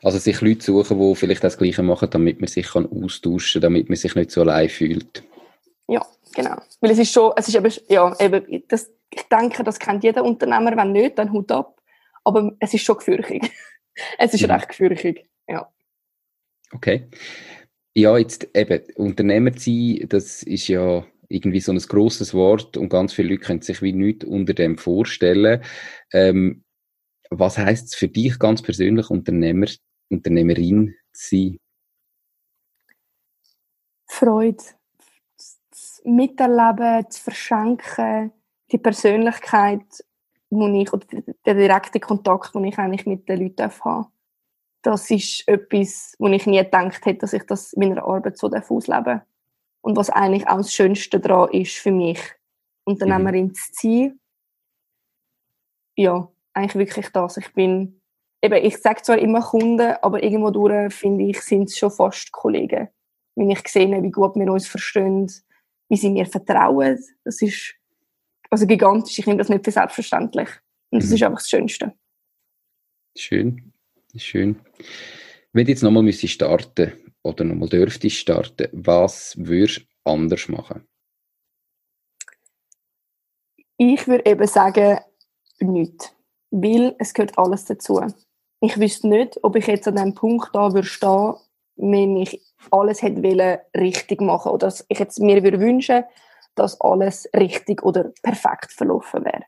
[0.02, 3.72] Also sich Leute suchen, die vielleicht das Gleiche machen, damit man sich kann austauschen kann,
[3.72, 5.24] damit man sich nicht so allein fühlt.
[5.88, 6.56] Ja, genau.
[6.80, 10.24] Weil es ist schon, es ist eben, ja, eben, das, ich denke, das kennt jeder
[10.24, 11.80] Unternehmer, wenn nicht, dann Hut ab.
[12.24, 13.50] Aber es ist schon gefürchtig.
[14.18, 14.50] es ist mhm.
[14.52, 15.68] recht gefürchtig, ja.
[16.72, 17.08] Okay.
[17.94, 23.12] Ja, jetzt eben, Unternehmer sein, das ist ja irgendwie so ein grosses Wort und ganz
[23.12, 25.62] viele Leute können sich wie nichts unter dem vorstellen.
[26.12, 26.64] Ähm,
[27.30, 29.66] was heißt es für dich ganz persönlich, Unternehmer,
[30.10, 31.58] Unternehmerin zu sein?
[34.06, 34.64] Freude.
[35.70, 38.32] Das Miterleben, zu verschenken,
[38.72, 39.84] die Persönlichkeit,
[40.50, 41.06] wo ich, oder
[41.44, 44.08] der direkte Kontakt, den ich eigentlich mit den Leuten habe.
[44.82, 48.48] Das ist etwas, wo ich nie gedacht hätte, dass ich das in meiner Arbeit so
[48.48, 49.22] ausleben
[49.82, 52.20] Und was eigentlich auch das Schönste daran ist für mich,
[52.84, 53.54] Unternehmerin mhm.
[53.54, 54.20] zu sein.
[55.96, 57.36] Ja, eigentlich wirklich das.
[57.36, 58.00] Ich bin,
[58.42, 62.32] eben, ich sage zwar immer Kunden, aber irgendwo durch, finde ich, sind es schon fast
[62.32, 62.88] Kollegen.
[63.36, 65.30] Wenn ich sehe, wie gut wir uns verstehen,
[65.88, 67.74] wie sie mir vertrauen, das ist
[68.50, 69.18] also gigantisch.
[69.18, 70.48] Ich nehme das nicht für selbstverständlich.
[70.90, 71.16] Und das mhm.
[71.16, 71.94] ist einfach das Schönste.
[73.16, 73.72] Schön,
[74.16, 74.60] schön.
[75.52, 76.92] Wenn du jetzt nochmal starten
[77.22, 80.86] oder nochmal dürftest starten, was würdest du anders machen?
[83.76, 84.98] Ich würde eben sagen,
[85.60, 86.17] nichts
[86.50, 88.00] weil es gehört alles dazu.
[88.60, 91.34] Ich wüsste nicht, ob ich jetzt an dem Punkt da würde stehen,
[91.76, 96.04] wenn ich alles hätte wollen, richtig machen oder dass ich jetzt mir würde wünschen,
[96.54, 99.44] dass alles richtig oder perfekt verlaufen wäre.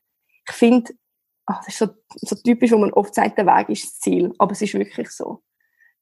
[0.48, 0.92] Ich finde,
[1.46, 4.32] ach, das ist so, so typisch, wo man oft sagt, der Weg ist das Ziel,
[4.38, 5.42] aber es ist wirklich so.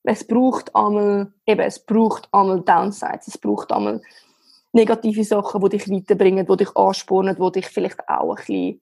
[0.05, 4.01] Es braucht einmal, eben, es braucht einmal Downsides, es braucht einmal
[4.73, 8.81] negative Sachen, die dich weiterbringen, die dich anspornen, die dich vielleicht auch ein bisschen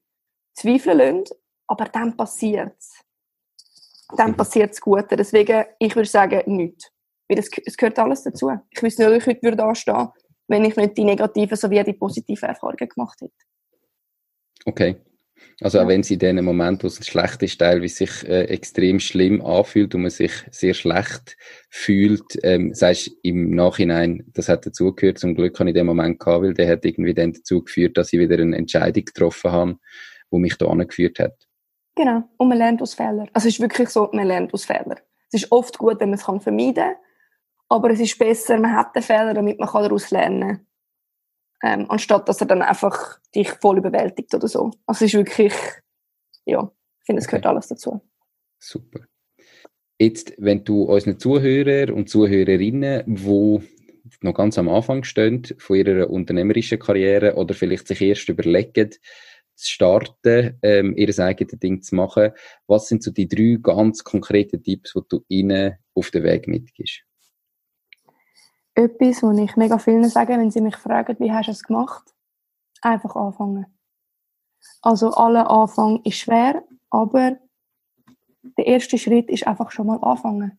[0.54, 1.34] zweifeln lassen,
[1.66, 3.00] aber dann passiert es.
[4.16, 4.36] Dann mhm.
[4.36, 5.16] passiert das Gute.
[5.16, 6.90] Deswegen, ich würde sagen, nichts.
[7.28, 8.50] Weil es, es gehört alles dazu.
[8.70, 10.08] Ich wüsste nicht, ob ich heute würde anstehen
[10.48, 13.32] wenn ich nicht die negativen sowie die positiven Erfahrungen gemacht hätte.
[14.64, 14.96] Okay.
[15.60, 19.00] Also auch wenn es in dem Moment, wo es schlecht ist, teilweise sich äh, extrem
[19.00, 21.36] schlimm anfühlt und man sich sehr schlecht
[21.70, 26.42] fühlt, ähm, sagst im Nachhinein, das hat dazugehört, zum Glück habe ich den Moment gehabt,
[26.42, 29.78] weil der hat irgendwie dann dazu geführt, dass ich wieder eine Entscheidung getroffen habe,
[30.30, 31.46] die mich da angeführt hat.
[31.96, 32.22] Genau.
[32.36, 33.28] Und man lernt aus Fehlern.
[33.32, 35.00] Also es ist wirklich so, man lernt aus Fehlern.
[35.32, 36.94] Es ist oft gut, wenn man es vermeiden kann.
[37.68, 40.66] Aber es ist besser, man hat den Fehler, damit man daraus lernen kann.
[41.62, 44.70] Ähm, anstatt dass er dann einfach dich voll überwältigt oder so.
[44.86, 45.54] Also es ist wirklich,
[46.44, 46.70] ja,
[47.00, 47.54] ich finde, es gehört okay.
[47.54, 48.02] alles dazu.
[48.58, 49.00] Super.
[49.98, 53.62] Jetzt, wenn du unseren Zuhörer und Zuhörerinnen, wo
[54.20, 58.90] noch ganz am Anfang stehen von ihrer unternehmerischen Karriere oder vielleicht sich erst überlegen,
[59.56, 62.32] zu starten, ähm, ihr eigenes Ding zu machen.
[62.66, 67.02] Was sind so die drei ganz konkreten Tipps, die du ihnen auf den Weg mitgibst?
[68.74, 72.14] Etwas, was ich mega vielen sage, wenn sie mich fragen, wie hast du es gemacht?
[72.82, 73.66] Einfach anfangen.
[74.82, 77.38] Also alle Anfang ist schwer, aber
[78.58, 80.58] der erste Schritt ist einfach schon mal anfangen.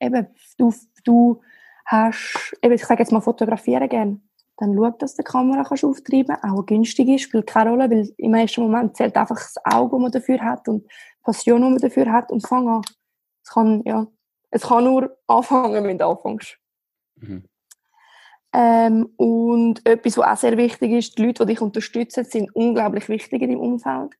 [0.00, 0.26] eben,
[0.58, 0.74] du,
[1.04, 1.40] du
[1.86, 4.20] hast, eben, ich sage jetzt mal, fotografieren gerne,
[4.62, 7.90] dann schau, dass du die Kamera kannst auftreiben kannst, auch günstig ist, spielt keine Rolle,
[7.90, 10.88] weil im ersten Moment zählt einfach das Auge, das man dafür hat und die
[11.24, 12.82] Passion, die man dafür hat und fang an.
[13.44, 14.06] Es kann, ja,
[14.50, 16.58] es kann nur anfangen, wenn du anfängst.
[17.16, 17.44] Mhm.
[18.54, 23.08] Ähm, und etwas, was auch sehr wichtig ist, die Leute, die dich unterstützen, sind unglaublich
[23.08, 24.14] wichtig in deinem Umfeld.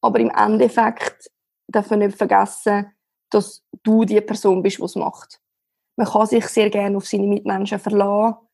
[0.00, 1.28] Aber im Endeffekt
[1.66, 2.92] darf man nicht vergessen,
[3.30, 5.40] dass du die Person bist, die es macht.
[5.96, 8.45] Man kann sich sehr gerne auf seine Mitmenschen verlassen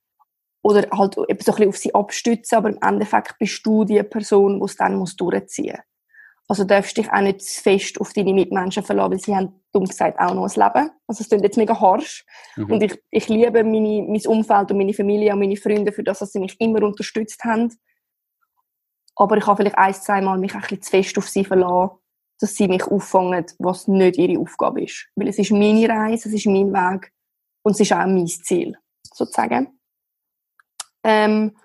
[0.62, 4.58] oder halt so ein bisschen auf sie abstützen, aber im Endeffekt bist du die Person,
[4.58, 5.84] die es dann muss durchziehen muss.
[6.48, 9.86] Also darfst dich auch nicht zu fest auf deine Mitmenschen verlassen, weil sie haben, dumm
[9.86, 10.90] gesagt, auch noch ein Leben.
[11.06, 12.26] Also es klingt jetzt mega harsch.
[12.56, 12.72] Mhm.
[12.72, 16.18] Und ich, ich liebe meine, mein Umfeld und meine Familie und meine Freunde für das,
[16.18, 17.74] dass sie mich immer unterstützt haben.
[19.16, 21.96] Aber ich habe vielleicht ein, zwei Mal mich ein bisschen zu fest auf sie verlassen,
[22.40, 25.08] dass sie mich auffangen, was nicht ihre Aufgabe ist.
[25.14, 27.12] Weil es ist meine Reise, es ist mein Weg
[27.62, 29.78] und es ist auch mein Ziel, sozusagen.
[31.04, 31.56] Ähm,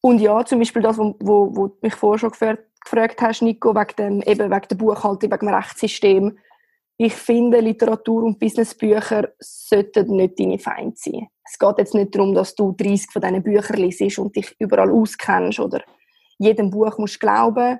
[0.00, 3.74] und ja, zum Beispiel das, wo, wo, wo mich vorher schon gefragt, gefragt hast, Nico,
[3.74, 6.38] wegen, dem, eben wegen der Buchhaltung, wegen dem Rechtssystem.
[6.96, 11.28] Ich finde, Literatur- und Businessbücher sollten nicht deine Feinde sein.
[11.44, 14.90] Es geht jetzt nicht darum, dass du 30 von diesen Büchern liest und dich überall
[14.90, 15.82] auskennst oder
[16.38, 17.78] jedem Buch musst glauben.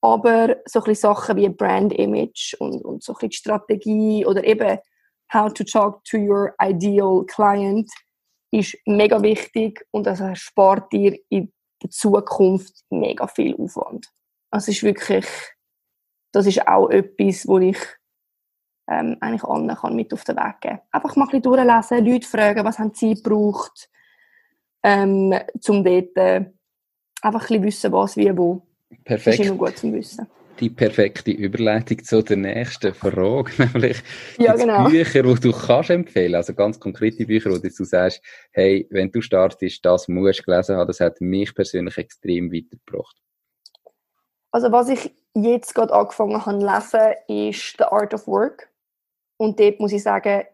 [0.00, 4.78] Aber so ein Sachen wie Brand Image und, und so ein Strategie oder eben
[5.32, 7.90] How to talk to your ideal client
[8.52, 14.08] ist mega wichtig und das erspart dir in der Zukunft mega viel Aufwand.
[14.50, 15.26] Also es ist wirklich,
[16.32, 17.78] das ist auch etwas, wo ich
[18.88, 20.80] ähm, eigentlich anderen kann mit auf den Weg geben.
[20.90, 23.88] Einfach mal ein bisschen durchlesen, Leute fragen, was haben sie gebraucht,
[24.82, 26.44] ähm, zum dort äh,
[27.22, 28.66] einfach ein bisschen wissen, was, wie, wo.
[29.04, 29.26] Perfekt.
[29.26, 30.28] Das ist immer gut zu Wissen
[30.62, 34.00] die perfekte Überleitung zu der nächsten Frage, nämlich
[34.38, 34.88] ja, genau.
[34.88, 39.20] Bücher, die du kannst empfehlen, also ganz konkrete Bücher, wo du sagst, hey, wenn du
[39.20, 43.16] startest, das musst du gelesen haben, das hat mich persönlich extrem weitergebracht.
[44.52, 48.70] Also was ich jetzt gerade angefangen habe zu lesen, ist The Art of Work
[49.38, 50.44] und dort muss ich sagen,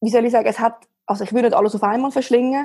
[0.00, 2.64] wie soll ich sagen, es hat, also ich würde nicht alles auf einmal verschlingen,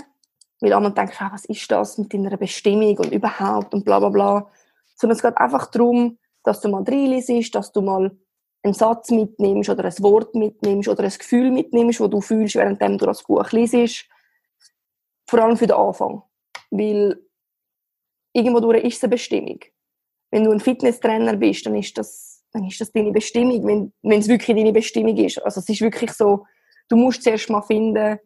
[0.60, 4.10] weil andere denken, ah, was ist das mit deiner Bestimmung und überhaupt und bla bla
[4.10, 4.52] bla
[5.02, 8.16] sondern es geht einfach darum, dass du mal reinliest, dass du mal
[8.64, 12.80] einen Satz mitnimmst oder ein Wort mitnimmst oder ein Gefühl mitnimmst, wo du fühlst, während
[12.82, 14.08] du das Buch liest.
[15.28, 16.22] Vor allem für den Anfang.
[16.70, 17.20] Weil
[18.34, 19.60] irgendwo ist es eine Bestimmung.
[20.30, 24.20] Wenn du ein Fitnesstrainer bist, dann ist das, dann ist das deine Bestimmung, wenn, wenn
[24.20, 25.44] es wirklich deine Bestimmung ist.
[25.44, 26.46] Also es ist wirklich so,
[26.90, 28.20] du musst zuerst mal finden,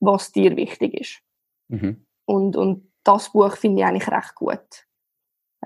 [0.00, 1.20] was dir wichtig ist.
[1.68, 2.04] Mhm.
[2.26, 4.84] Und, und das Buch finde ich eigentlich recht gut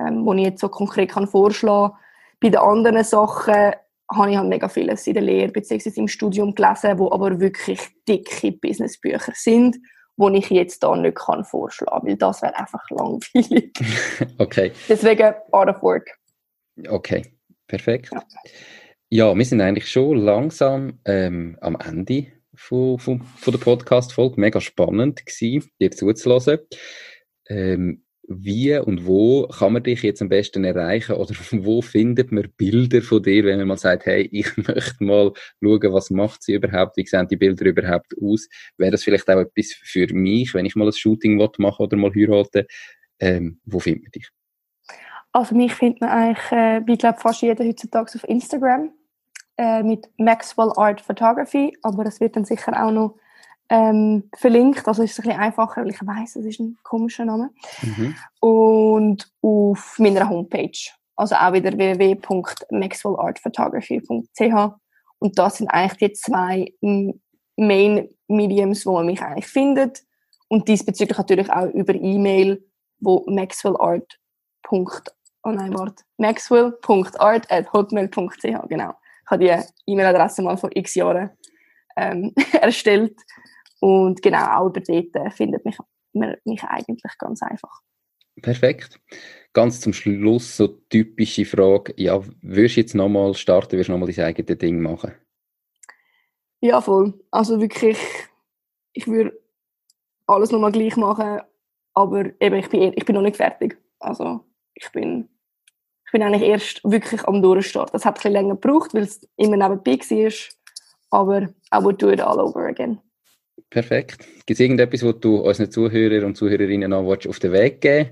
[0.01, 2.01] ähm, wo ich jetzt so konkret kann vorschlagen kann.
[2.41, 3.73] Bei den anderen Sachen
[4.11, 5.91] habe ich halt mega vieles in der Lehre bzw.
[5.97, 9.77] im Studium gelesen, wo aber wirklich dicke Businessbücher sind,
[10.17, 13.73] wo ich jetzt da nicht kann vorschlagen, weil das wäre einfach langweilig.
[14.39, 14.73] okay.
[14.89, 16.19] Deswegen Art of Work.
[16.89, 17.23] Okay,
[17.67, 18.11] perfekt.
[18.13, 18.23] Ja.
[19.11, 24.41] ja wir sind eigentlich schon langsam ähm, am Ende von, von, von der Podcast-Folge.
[24.41, 26.61] Mega spannend gewesen, dir zuzuhören.
[27.49, 32.53] Ähm, wie und wo kann man dich jetzt am besten erreichen oder wo findet man
[32.57, 36.55] Bilder von dir, wenn man mal sagt, hey, ich möchte mal schauen, was macht sie
[36.55, 38.49] überhaupt, wie sehen die Bilder überhaupt aus?
[38.76, 42.12] Wäre das vielleicht auch etwas für mich, wenn ich mal ein Shooting machen oder mal
[42.14, 42.66] heiraten?
[43.18, 44.29] Ähm, wo findet man dich?
[45.33, 48.93] Also mich findet man eigentlich, äh, wie glaube fast jeder heutzutage auf Instagram
[49.57, 53.18] äh, mit Maxwell Art Photography, aber das wird dann sicher auch noch
[53.71, 54.89] ähm, verlinkt.
[54.89, 57.51] Also ist es ein bisschen einfacher, weil ich weiß, es ist ein komischer Name.
[57.83, 58.14] Mhm.
[58.41, 60.79] Und auf meiner Homepage.
[61.16, 64.75] Also auch wieder www.maxwellartphotography.ch.
[65.19, 66.73] Und das sind eigentlich die zwei
[67.57, 70.05] Main Mediums, wo man mich eigentlich findet.
[70.49, 72.64] Und diesbezüglich natürlich auch über E-Mail,
[73.01, 74.21] wo maxwellart.
[74.71, 74.87] Oh
[75.51, 76.05] nein, warte.
[76.19, 78.93] maxwell.art at hotmail.ch, genau.
[79.25, 79.57] Ich habe die
[79.87, 81.31] E-Mail-Adresse mal vor x Jahren
[81.97, 83.16] ähm, erstellt
[83.81, 85.76] und genau, auch über dort findet mich,
[86.12, 87.81] mich eigentlich ganz einfach.
[88.43, 89.01] Perfekt.
[89.53, 91.95] Ganz zum Schluss so typische Frage.
[91.97, 95.12] Ja, würdest du jetzt nochmal starten, würdest du nochmal dein eigenes Ding machen?
[96.61, 97.14] Ja, voll.
[97.31, 97.99] Also wirklich,
[98.93, 99.39] ich würde
[100.26, 101.41] alles nochmal gleich machen,
[101.95, 103.79] aber eben, ich bin, ich bin noch nicht fertig.
[104.01, 105.29] Also ich bin,
[106.05, 107.95] ich bin eigentlich erst wirklich am Durchstart.
[107.95, 110.33] Das hat ein bisschen länger gebraucht, weil es immer nebenbei war,
[111.11, 113.01] aber I would do it all over again.
[113.71, 114.19] Perfekt.
[114.47, 118.11] Gibt es irgendetwas, wo du unseren Zuhörern und Zuhörerinnen noch auf den Weg geben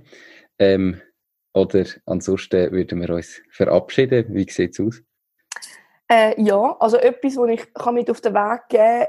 [0.58, 1.00] ähm,
[1.54, 4.26] Oder ansonsten würden wir uns verabschieden.
[4.28, 5.02] Wie sieht es aus?
[6.08, 9.06] Äh, ja, also etwas, was ich kann mit auf den Weg geben kann,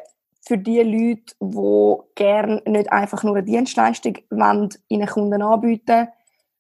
[0.48, 6.08] für die Leute, die gerne nicht einfach nur eine Dienstleistung wollen, ihren Kunden anbieten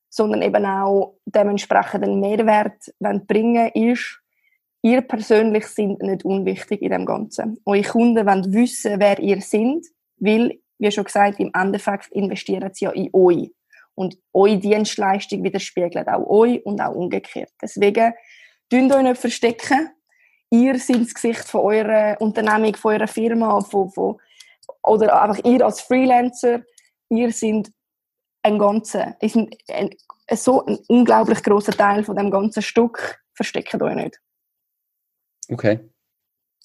[0.10, 2.94] sondern eben auch dementsprechend einen Mehrwert
[3.28, 4.20] bringen ist,
[4.88, 7.60] ihr persönlich sind nicht unwichtig in dem Ganzen.
[7.66, 9.86] Eure Kunden wollen wissen, wer ihr seid,
[10.18, 13.52] weil, wie schon gesagt, im Endeffekt investieren sie ja in euch.
[13.96, 17.52] Und eure Dienstleistung widerspiegelt auch euch und auch umgekehrt.
[17.62, 18.14] Deswegen,
[18.72, 19.90] dünnt euch nicht verstecken.
[20.52, 24.18] Ihr seid das Gesicht von eurer Unternehmung, von eurer Firma, von, von,
[24.84, 26.62] oder einfach ihr als Freelancer.
[27.10, 27.72] Ihr seid
[28.44, 29.90] ein ganzer, ist ein, ein,
[30.34, 33.20] so ein unglaublich großer Teil von dem ganzen Stück.
[33.34, 34.22] Versteckt euch nicht.
[35.50, 35.80] Okay.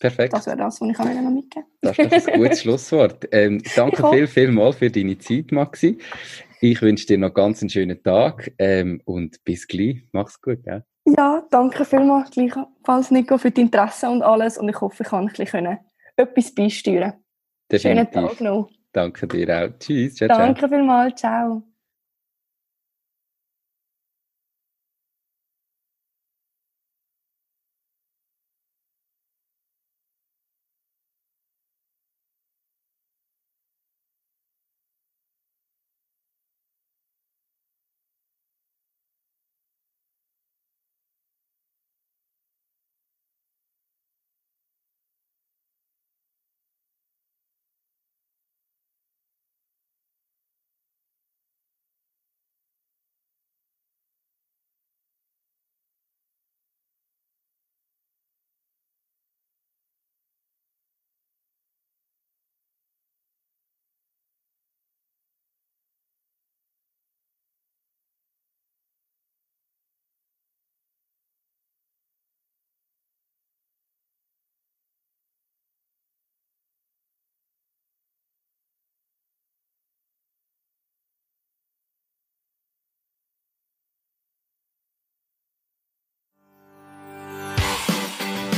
[0.00, 0.32] Perfekt.
[0.32, 1.66] Das wäre das, was ich noch mitgeben.
[1.80, 3.28] Das ist ein gutes Schlusswort.
[3.30, 5.98] Ähm, danke viel, viel mal für deine Zeit, Maxi.
[6.60, 10.02] Ich wünsche dir noch ganz einen schönen Tag ähm, und bis gleich.
[10.12, 10.84] Mach's gut, gell?
[11.04, 14.58] Ja, danke vielmals gleichfalls, Nico, für dein Interesse und alles.
[14.58, 15.78] Und ich hoffe, ich kann ein bisschen
[16.16, 17.14] etwas beisteuern.
[17.72, 18.70] Schönen Tag noch.
[18.92, 19.78] Danke dir auch.
[19.78, 20.16] Tschüss.
[20.16, 21.20] Ciao, danke vielmals.
[21.20, 21.62] Ciao.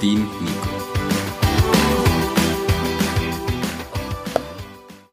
[0.00, 0.95] Dein Nico.